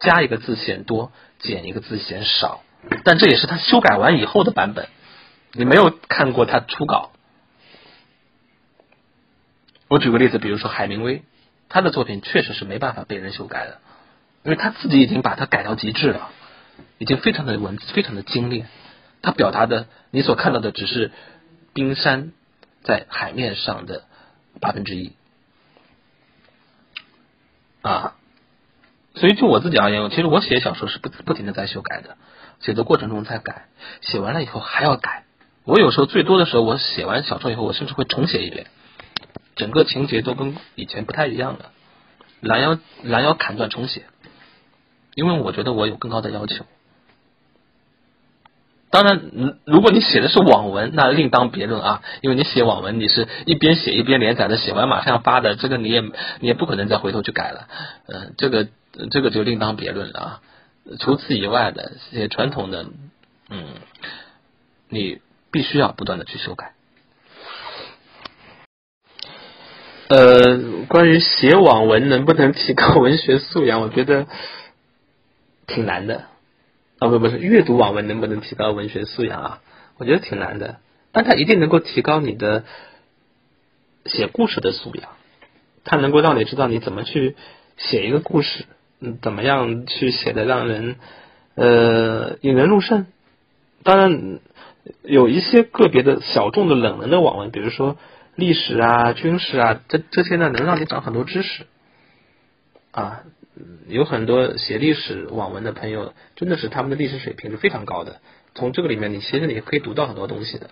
[0.00, 2.62] 加一个字嫌多，减一个字嫌少，
[3.04, 4.88] 但这也是他修改完以后的版本，
[5.52, 7.12] 你没有看过他初稿。
[9.90, 11.22] 我举个例子，比如说海明威，
[11.68, 13.78] 他的作品确实是没办法被人修改的，
[14.44, 16.30] 因为他自己已经把它改到极致了，
[16.96, 18.66] 已经非常的文字非常的精炼，
[19.20, 21.10] 他表达的你所看到的只是
[21.74, 22.32] 冰山。
[22.82, 24.04] 在海面上的
[24.58, 25.12] 八分之一
[27.82, 28.14] 啊，
[29.14, 32.16] 所以就我自己而言，其实我写小说是不不停的在修改的，
[32.60, 33.66] 写作过程中在改，
[34.00, 35.24] 写完了以后还要改。
[35.64, 38.68] 我有时候最多的时候，我写完小说以后，我甚至会重写一遍，
[39.56, 41.72] 整个情节都跟以前不太一样了，
[42.40, 44.04] 拦腰拦腰砍断重写，
[45.14, 46.64] 因为我觉得我有更高的要求。
[48.92, 49.20] 当然，
[49.64, 52.02] 如果你写的是网文，那另当别论啊。
[52.22, 57.68] 因为你写网文，你是一边写一边连载的，写完马上要发的，这个你也你也不可能再回头去改了。
[58.08, 58.66] 嗯，这个
[59.12, 60.40] 这个就另当别论了啊。
[60.98, 62.86] 除此以外的写传统的，
[63.48, 63.74] 嗯，
[64.88, 65.20] 你
[65.52, 66.72] 必须要不断的去修改。
[70.10, 74.26] 呃，关于写网文能不能提高文学素养， 我觉得
[75.68, 76.24] 挺难的。
[76.98, 79.60] 啊不不是阅读网文能不能提高文学素养啊？
[79.98, 80.78] 我觉得挺难的，
[81.12, 82.64] 但它一定能够提高你的
[84.04, 85.10] 写故事的素养，
[85.84, 87.36] 它能够让你知道你怎么去
[87.76, 88.64] 写一个故事，
[88.98, 90.96] 嗯怎么样去写的让人
[91.54, 93.06] 呃引人入胜。
[93.84, 94.40] 当然
[95.02, 97.96] 有一些个别的小众的冷门的网文，比如说
[98.40, 101.66] 历史啊、军事啊，这这些呢能让你长很多知识
[102.90, 103.22] 啊。
[103.88, 108.20] 有很多写历史网文的朋友，真的是他们的历史水平是非常高的。
[108.54, 110.70] 从这个里面，你其实你可以读到很多东西的。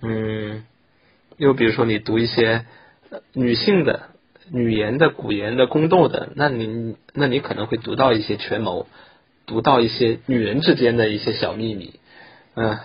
[0.00, 0.64] 嗯，
[1.36, 2.64] 又比如说你读一些
[3.34, 4.10] 女性的、
[4.50, 8.86] 女言的、古言的、宫斗的，那你那你可能会读到一些权谋，
[9.44, 12.00] 读到一些女人之间的一些小秘密。
[12.54, 12.78] 嗯，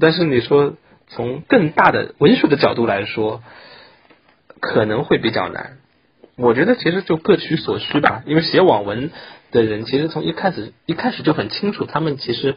[0.00, 0.74] 但是你说
[1.08, 3.42] 从更大的文学的角度来说，
[4.60, 5.78] 可能会比较难。
[6.36, 9.10] 我觉得其实就各取所需吧，因为写网文
[9.52, 12.56] 的人其实从一开始一开始就很清楚，他们其实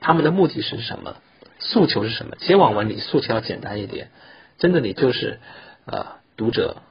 [0.00, 1.16] 他们的目的是什么，
[1.58, 2.36] 诉求是什么。
[2.38, 4.10] 写网文你诉求要简单一点，
[4.58, 5.40] 真的你就是
[5.86, 6.82] 呃读者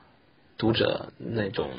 [0.58, 1.70] 读者那种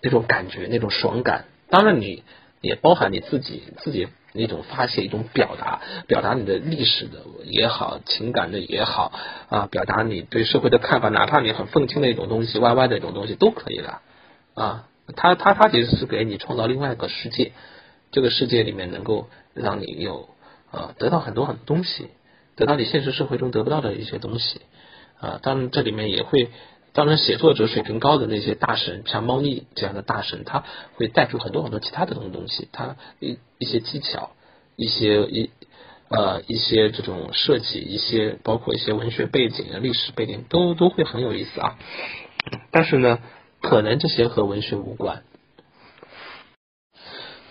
[0.00, 2.22] 那种感觉那种爽感，当然你
[2.60, 4.08] 也包含你自己自己。
[4.34, 9.12] 一种发泄，一种表达，表达你的历史的也好，情感的也好
[9.48, 14.00] 啊，表达你对社会的看法，哪怕你很愤青的一种东西，歪歪的一种东西都可以了
[14.54, 14.88] 啊。
[15.16, 17.52] 他他他其实是给你创造另外一个世界，
[18.10, 20.28] 这个世界里面能够让你有
[20.70, 22.08] 啊得到很多很多东西，
[22.56, 24.62] 得到你现实社会中得不到的一些东西
[25.20, 25.40] 啊。
[25.42, 26.50] 当然这里面也会。
[26.94, 30.62] 当然，写作者水平高的那些大神，像猫腻这样的大神，他
[30.94, 34.32] 会带出很多很多其他的东东西，他一一些技巧，
[34.76, 35.50] 一些一
[36.10, 41.78] 呃一些这种设计，一些包括一些文学背景、历史背景，都都会很有意思啊。
[42.70, 43.20] 但是呢，
[43.62, 45.22] 可能这些和文学无关。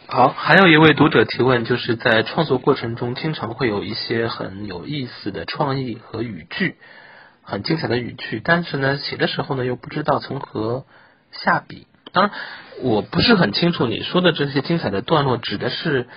[0.06, 6.76] 好，还有一位读者提问，就是在创作过程中，经常会有一些很有意思的创意和语句。
[7.52, 10.86] 很精彩的语句，但是呢，写的时候呢又不知道从何
[11.34, 11.86] 下笔。
[12.14, 12.34] 当然，
[12.82, 16.08] 我不是很清楚你说的这些精彩的段落指的是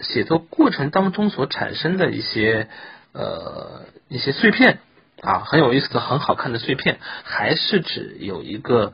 [0.00, 2.68] 写作过程当中所产生的一些
[3.12, 4.80] 呃一些碎片
[5.22, 8.92] 啊，很有意思的、很好看的碎片，还是指有一个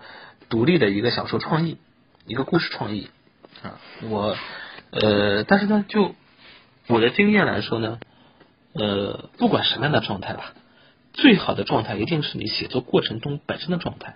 [0.49, 1.79] 独立的一个小说创意、
[2.25, 3.11] 一个故事创意
[3.65, 3.81] 啊？
[4.09, 4.37] 我
[4.93, 6.15] 呃，但是呢，就
[6.87, 7.99] 我的经验来说呢，
[8.75, 10.53] 呃，不管什么样的状态吧。
[11.13, 14.15] 最好的状态一定是你写作过程中本身的状态，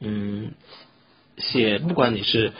[0.00, 0.52] 嗯，
[1.36, 2.52] 写不管你是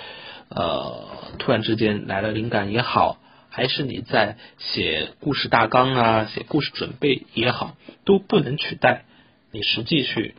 [0.49, 3.19] 呃突然之间来了灵感也好，
[3.51, 9.05] 还是你在写故事大纲啊、写故事准备也好，都不能取代
[9.51, 10.35] 你实际去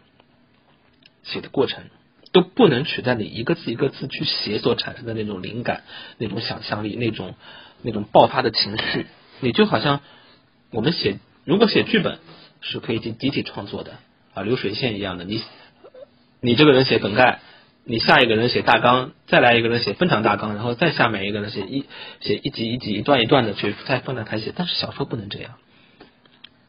[1.23, 1.83] 写的过程，
[2.31, 5.83] 都不能取代你一个字一个字去写所产生的那种灵感、
[6.17, 7.35] 那种想象力、那种
[7.81, 9.07] 那种爆发的情绪。
[9.41, 9.99] 你就好像
[10.71, 12.17] 我们写，如果写剧本。
[12.61, 13.93] 是可以集集体创作的
[14.33, 15.23] 啊，流水线一样的。
[15.23, 15.41] 你
[16.41, 17.39] 你这个人写梗概，
[17.83, 21.85] 你下一个人写大纲，再来一个人写分场大纲，然后再下面一个人写一
[22.21, 24.53] 写一集一集一段一段的去再分展开写。
[24.55, 25.55] 但是小说不能这样，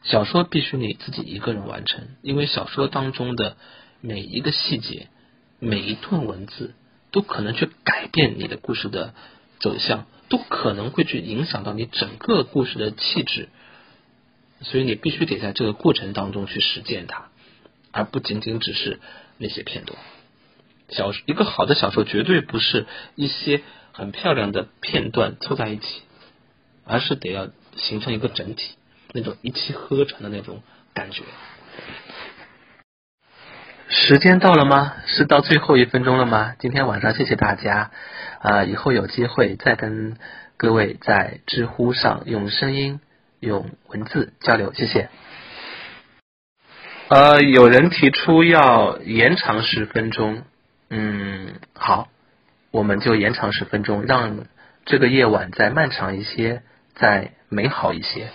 [0.03, 3.55] 小说必须你自己一个人完成，因为小说当中的
[4.01, 5.07] 每一个细节、
[5.59, 6.73] 每一段文字
[7.11, 9.13] 都可能去改变你的故事的
[9.59, 13.49] 走向，都可能会去影响到你整个故事的气质。
[14.61, 17.29] 所以你必须得在这个过程当中去实践它，
[17.91, 18.99] 而不仅仅只是
[19.37, 19.97] 那些片段。
[20.89, 22.85] 小一个好的小说绝对不是
[23.15, 26.01] 一些很漂亮的片段凑在一起，
[26.85, 28.75] 而是得要形成一个整体，
[29.13, 30.61] 那种一气呵成的那种
[30.93, 31.23] 感觉。
[33.87, 34.93] 时间到了吗？
[35.05, 36.55] 是到最后一分钟了吗？
[36.59, 37.91] 今天晚上谢谢大家，
[38.39, 40.17] 啊，以后有机会再跟
[40.57, 42.99] 各位在知乎上用声音。
[43.41, 45.09] 用文字交流，谢谢。
[47.09, 50.43] 呃，有人提出要延长十分钟，
[50.91, 52.09] 嗯，好，
[52.69, 54.45] 我们就延长十分钟，让
[54.85, 56.61] 这个夜晚再漫长一些，
[56.93, 58.29] 再美好一些。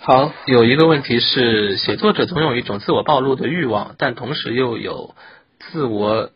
[0.00, 5.14] 好，有一个问题是，写作者总有一种自我暴露的欲望，但同时又有
[5.60, 6.30] 自我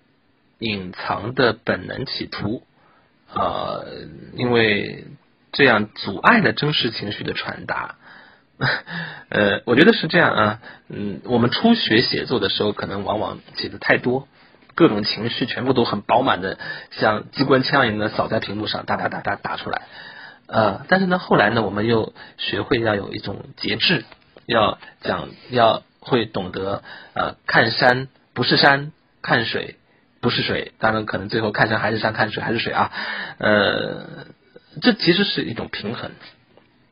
[0.59, 2.63] 隐藏的本能企图，
[3.33, 3.87] 呃，
[4.35, 5.05] 因为。
[5.53, 7.97] 这样阻碍了真实情绪的传达，
[9.31, 14.29] 呃，我觉得是这样啊，嗯，我们初学写作的时候，可能往往写的太多，
[14.75, 16.59] 各种情绪全部都很饱满的，
[16.91, 19.83] 像机关枪一样的扫在屏幕上，哒哒哒哒打出来，
[20.47, 24.05] 呃，但是呢，后来呢，我们又学会要有一种节制，
[24.45, 26.83] 要讲要会懂得
[27.15, 28.93] 呃，看山不是山，
[29.23, 29.77] 看水
[30.21, 32.93] 不是水，当然可能最后看山还是山，看水还是水啊，
[33.39, 34.27] 呃。
[34.81, 36.11] 这其实是一种平衡，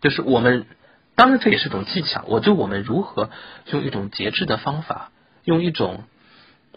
[0.00, 0.66] 就是我们
[1.14, 2.24] 当然这也是一种技巧。
[2.26, 3.30] 我就我们如何
[3.66, 5.10] 用一种节制的方法，
[5.44, 6.04] 用一种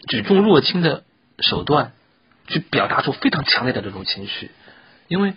[0.08, 1.04] 举重若轻的
[1.38, 1.92] 手段
[2.48, 4.50] 去表达出非常强烈的这种情绪，
[5.08, 5.34] 因为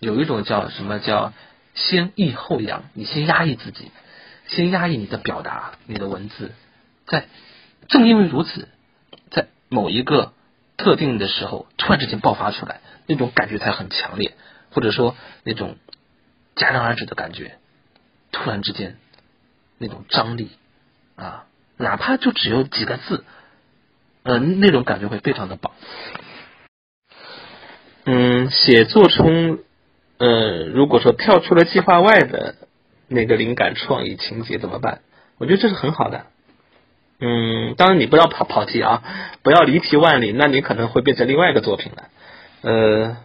[0.00, 1.32] 有一种叫什么叫
[1.74, 3.90] 先抑后扬，你先压抑自己，
[4.48, 6.52] 先压抑你的表达，你的文字，
[7.06, 7.26] 在
[7.88, 8.68] 正因为如此，
[9.30, 10.32] 在某一个
[10.76, 14.34] 特定的时候突然之间爆发出来，那种感觉才很强烈，
[14.72, 15.14] 或者说
[15.44, 15.76] 那种
[16.56, 17.56] 戛然而止的感觉，
[18.32, 18.96] 突然之间
[19.78, 20.50] 那种张力
[21.16, 21.44] 啊，
[21.76, 23.24] 哪怕就只有几个字。
[24.24, 25.72] 嗯，那种感觉会非常的棒。
[28.04, 29.58] 嗯，写作中，
[30.18, 32.54] 呃，如果说跳出了计划外的
[33.08, 35.00] 那个灵感、创意、情节怎么办？
[35.38, 36.26] 我觉得这是很好的。
[37.18, 39.02] 嗯，当然你不要跑跑题啊，
[39.42, 42.08] 不要离题万里，那你可能会变成另外一个作品了。
[42.62, 43.16] 呃，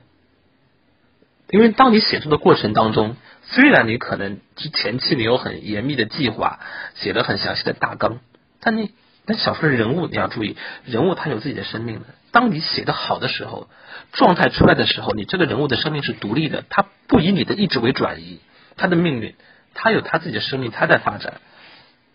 [1.49, 6.59] 因为当你写作的过程当中，虽然你可能之前期你有很严密的计划，
[6.95, 8.19] 写了很详细的大纲，
[8.59, 8.91] 但你。
[9.29, 12.05] 但小说的人物你要注意，人物他有自己的生命的。
[12.31, 13.67] 当你写的好的时候，
[14.13, 18.39] 状态出来的时候，你这个人物的生命是独立的，他不以你的意志为转移，
[18.77, 19.35] 他的命运，
[19.73, 21.41] 他有他自己的生命，他在发展，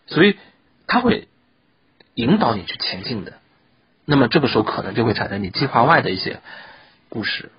[0.06, 0.38] 所以
[0.86, 1.28] 他会
[2.14, 3.34] 引导你去前进的。
[4.06, 6.40] 那么这个时候可能就会产生你计划外的一些
[7.10, 7.52] 故事。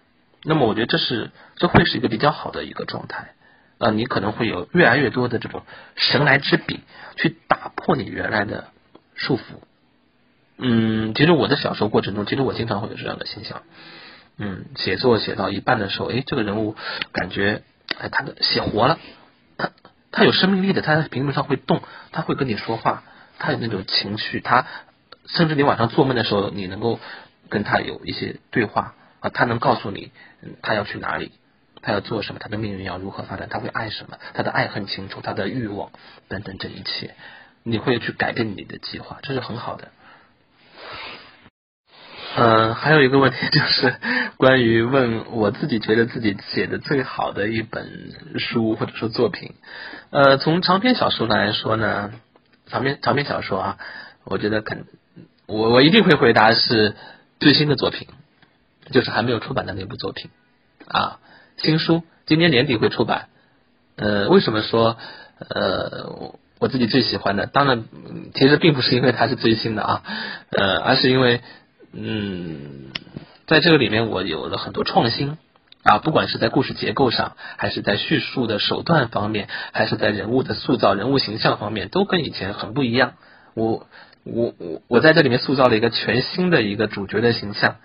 [0.44, 3.34] 那么我觉得这是这会是一个比较好的一个状态
[3.78, 5.64] 啊，你可能会有越来越多的这种
[5.96, 6.82] 神来之笔
[7.18, 8.68] 去打破你原来的。
[9.16, 9.42] 束缚，
[10.58, 13.62] 嗯，其实我的小说过程中，其实我经常会有这样的现象，
[14.40, 16.76] 嗯，写作写到一半的时候，哎，这个人物
[17.12, 17.62] 感觉，
[18.00, 18.98] 哎，他的写活了，
[19.56, 19.70] 他
[20.12, 23.04] 他有生命力的，他在屏幕上会动，他会跟你说话，
[23.38, 24.66] 他有那种情绪，他
[25.28, 27.00] 甚至你晚上做梦的时候，你能够
[27.50, 30.12] 跟他有一些对话啊，他能告诉你，
[30.62, 31.32] 他要去哪里，
[31.82, 35.92] 他要做什么，他的命运要如何发展，他会爱什么，他的爱很清楚，他的欲望
[36.28, 37.16] 等等这一切。
[37.64, 39.88] 你会去改变你的计划，这是很好的。
[42.36, 43.96] 嗯，还有一个问题就是
[44.36, 49.54] 关于问我自己觉得自己写的最好的一本书或者说作品。
[50.10, 52.12] 呃，从长篇小说来说呢，
[52.66, 53.78] 长篇长篇小说啊，
[54.26, 54.86] 我觉得肯
[55.46, 56.96] 我我一定会回答是
[57.40, 58.08] 最新的作品，
[58.92, 60.32] 就是还没有出版的那部作品
[60.88, 61.20] 啊，
[61.58, 63.28] 新书今年年底会出版。
[63.96, 64.98] 呃，为什么说
[65.50, 66.40] 呃？
[66.60, 67.84] 我自己最喜欢的，当然，
[68.34, 70.04] 其实并不是因为它是最新的啊，
[70.50, 71.42] 呃，而是因为，
[71.92, 72.86] 嗯，
[73.48, 75.38] 在这个里面我有了很多创新
[75.84, 83.16] 啊，不管是在故事结构上，还是在叙述的手段方面，还是在人物的塑造、人物形象方面，都跟以前很不一样。
[83.56, 83.86] 我
[84.24, 87.76] 我我我在这里面塑造了一个全新的一个主角的形象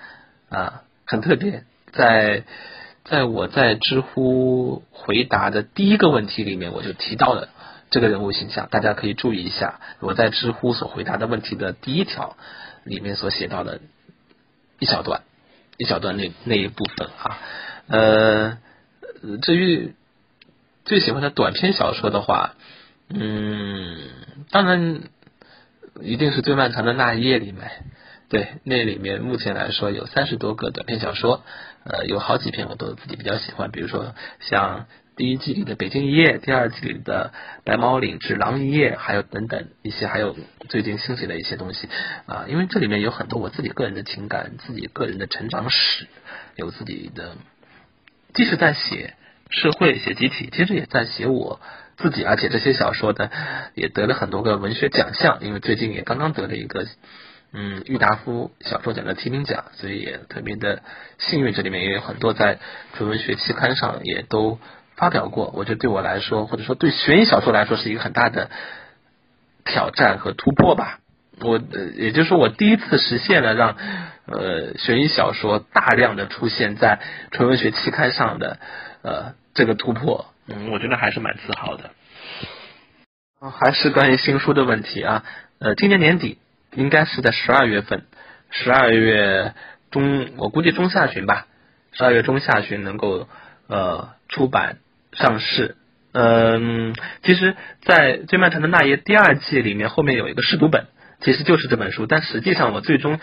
[0.50, 1.64] 啊，很特别。
[1.92, 2.44] 在
[3.04, 7.48] 在我在知乎回答的第一个问题里面，我就提到了。
[7.90, 9.80] 这个人物形象，大家可以注意一下。
[10.00, 12.36] 我在知乎所回答的问题的第一条
[12.84, 13.80] 里面所写到的
[14.78, 15.22] 一小段，
[15.78, 17.38] 一小段那那一部分啊。
[17.86, 18.58] 呃，
[19.40, 19.94] 至于
[20.84, 22.56] 最喜欢的短篇小说的话，
[23.08, 23.96] 嗯，
[24.50, 25.00] 当然
[26.02, 27.70] 一定是最漫长的那一页里面。
[28.28, 31.42] 对，那里面目前来说有三十多个短篇小说，
[31.84, 34.86] 呃，有好几篇我都自己比较喜欢，比如说像。
[35.18, 37.32] 第一季里的《北京一夜》，第二季里的
[37.64, 40.36] 《白毛岭之狼一夜》，还有等等一些，还有
[40.68, 41.88] 最近兴起的一些东西
[42.26, 46.06] 啊，因为这里面有很多我自己个人的情感，自己个人的成长史，
[46.54, 47.36] 有自己的，
[48.32, 49.14] 即使在写
[49.50, 51.60] 社会、写集体，其实也在写我
[51.96, 53.28] 自己，而且这些小说的
[53.74, 56.86] 也得了很多个文学奖项，因为最近也刚刚得了一个
[57.52, 60.82] 嗯郁达夫小说奖的提名奖，所以也特别的
[61.18, 62.58] 幸运，这里面也有很多在
[62.94, 64.58] 纯文学期刊上也都。
[65.00, 68.50] 发表过，我觉得对我来说，或者说对悬疑小说来说，是一个很大的
[69.64, 70.98] 挑战和突破吧。
[71.40, 71.60] 我
[71.94, 73.76] 也就是说，我第一次实现了让
[74.26, 76.98] 呃悬疑小说大量的出现在
[77.30, 78.58] 纯文学期刊上的
[79.02, 81.90] 呃这个突破，嗯，我觉得还是蛮自豪的。
[83.52, 85.24] 还是关于新书的问题啊，
[85.60, 86.38] 呃，今年年底
[86.74, 88.04] 应该是在十二月份，
[88.50, 89.54] 十二月
[89.90, 91.46] 中，我估计中下旬吧，
[91.92, 93.28] 十二月中下旬能够
[93.68, 94.78] 呃出版。
[95.10, 95.74] 上市，
[96.12, 96.94] 嗯，
[97.24, 100.86] 其实，在最漫长的那页第二季里面，后面有一个试读本，
[101.22, 103.18] 其实就是这本书，但实际上我最终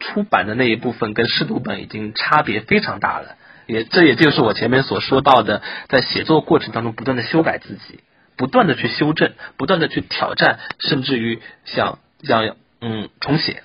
[0.00, 8.00] 出版的那一部分跟试读本已经差别非常大了，也这也就是我前面所说到的，在写作过程当中不断的修改自己，
[8.36, 12.56] 不断的去修正，不断的去挑战，甚至于像像
[12.86, 13.62] 嗯重写，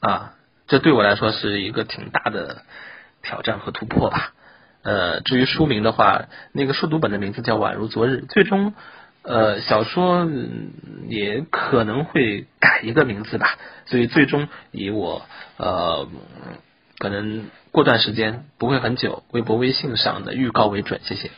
[0.00, 0.32] 啊，
[0.66, 2.62] 这对我来说是一个挺大的
[3.22, 4.32] 挑战和突破吧。
[4.82, 8.24] 呃，至于书名的话，那个数读本的名字叫《宛如昨日》。
[8.28, 8.72] 最终，
[9.20, 10.26] 呃，小说
[11.06, 15.26] 也可能会改一个名字吧，所以最终以我
[15.58, 16.08] 呃
[16.98, 21.30] 可能过段时间不会很久，微博、微信上的预告为准，谢谢。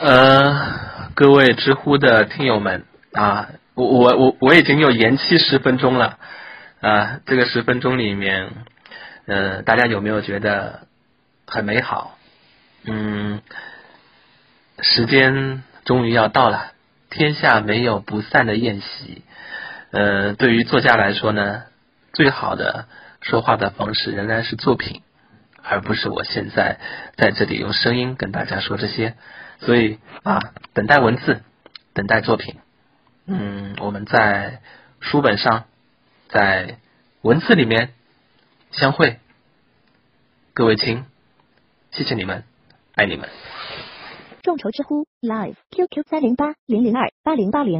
[0.00, 6.18] 呃，各位知乎的听友们啊，我我我我已经有延期十分钟了
[6.80, 8.48] 啊，这个十分钟里面，
[9.26, 10.86] 呃，大家有没有觉得
[11.46, 12.16] 很美好？
[12.84, 13.42] 嗯，
[14.80, 16.72] 时间终于要到了，
[17.10, 19.22] 天下没有不散的宴席。
[19.90, 21.64] 呃，对于作家来说呢，
[22.14, 22.86] 最好的
[23.20, 25.02] 说话的方式仍然是作品，
[25.62, 26.78] 而不是我现在
[27.18, 29.16] 在这里用声音跟大家说这些。
[29.60, 30.40] 所以啊，
[30.72, 31.42] 等待文字，
[31.92, 32.54] 等待作品。
[33.26, 34.60] 嗯，我们在
[35.00, 35.64] 书本上，
[36.28, 36.78] 在
[37.22, 37.92] 文字里面
[38.70, 39.18] 相会。
[40.54, 41.04] 各位亲，
[41.90, 42.44] 谢谢你们，
[42.94, 43.28] 爱你们。
[44.42, 47.74] 众筹知乎 Live QQ 三零八零零二八零八零。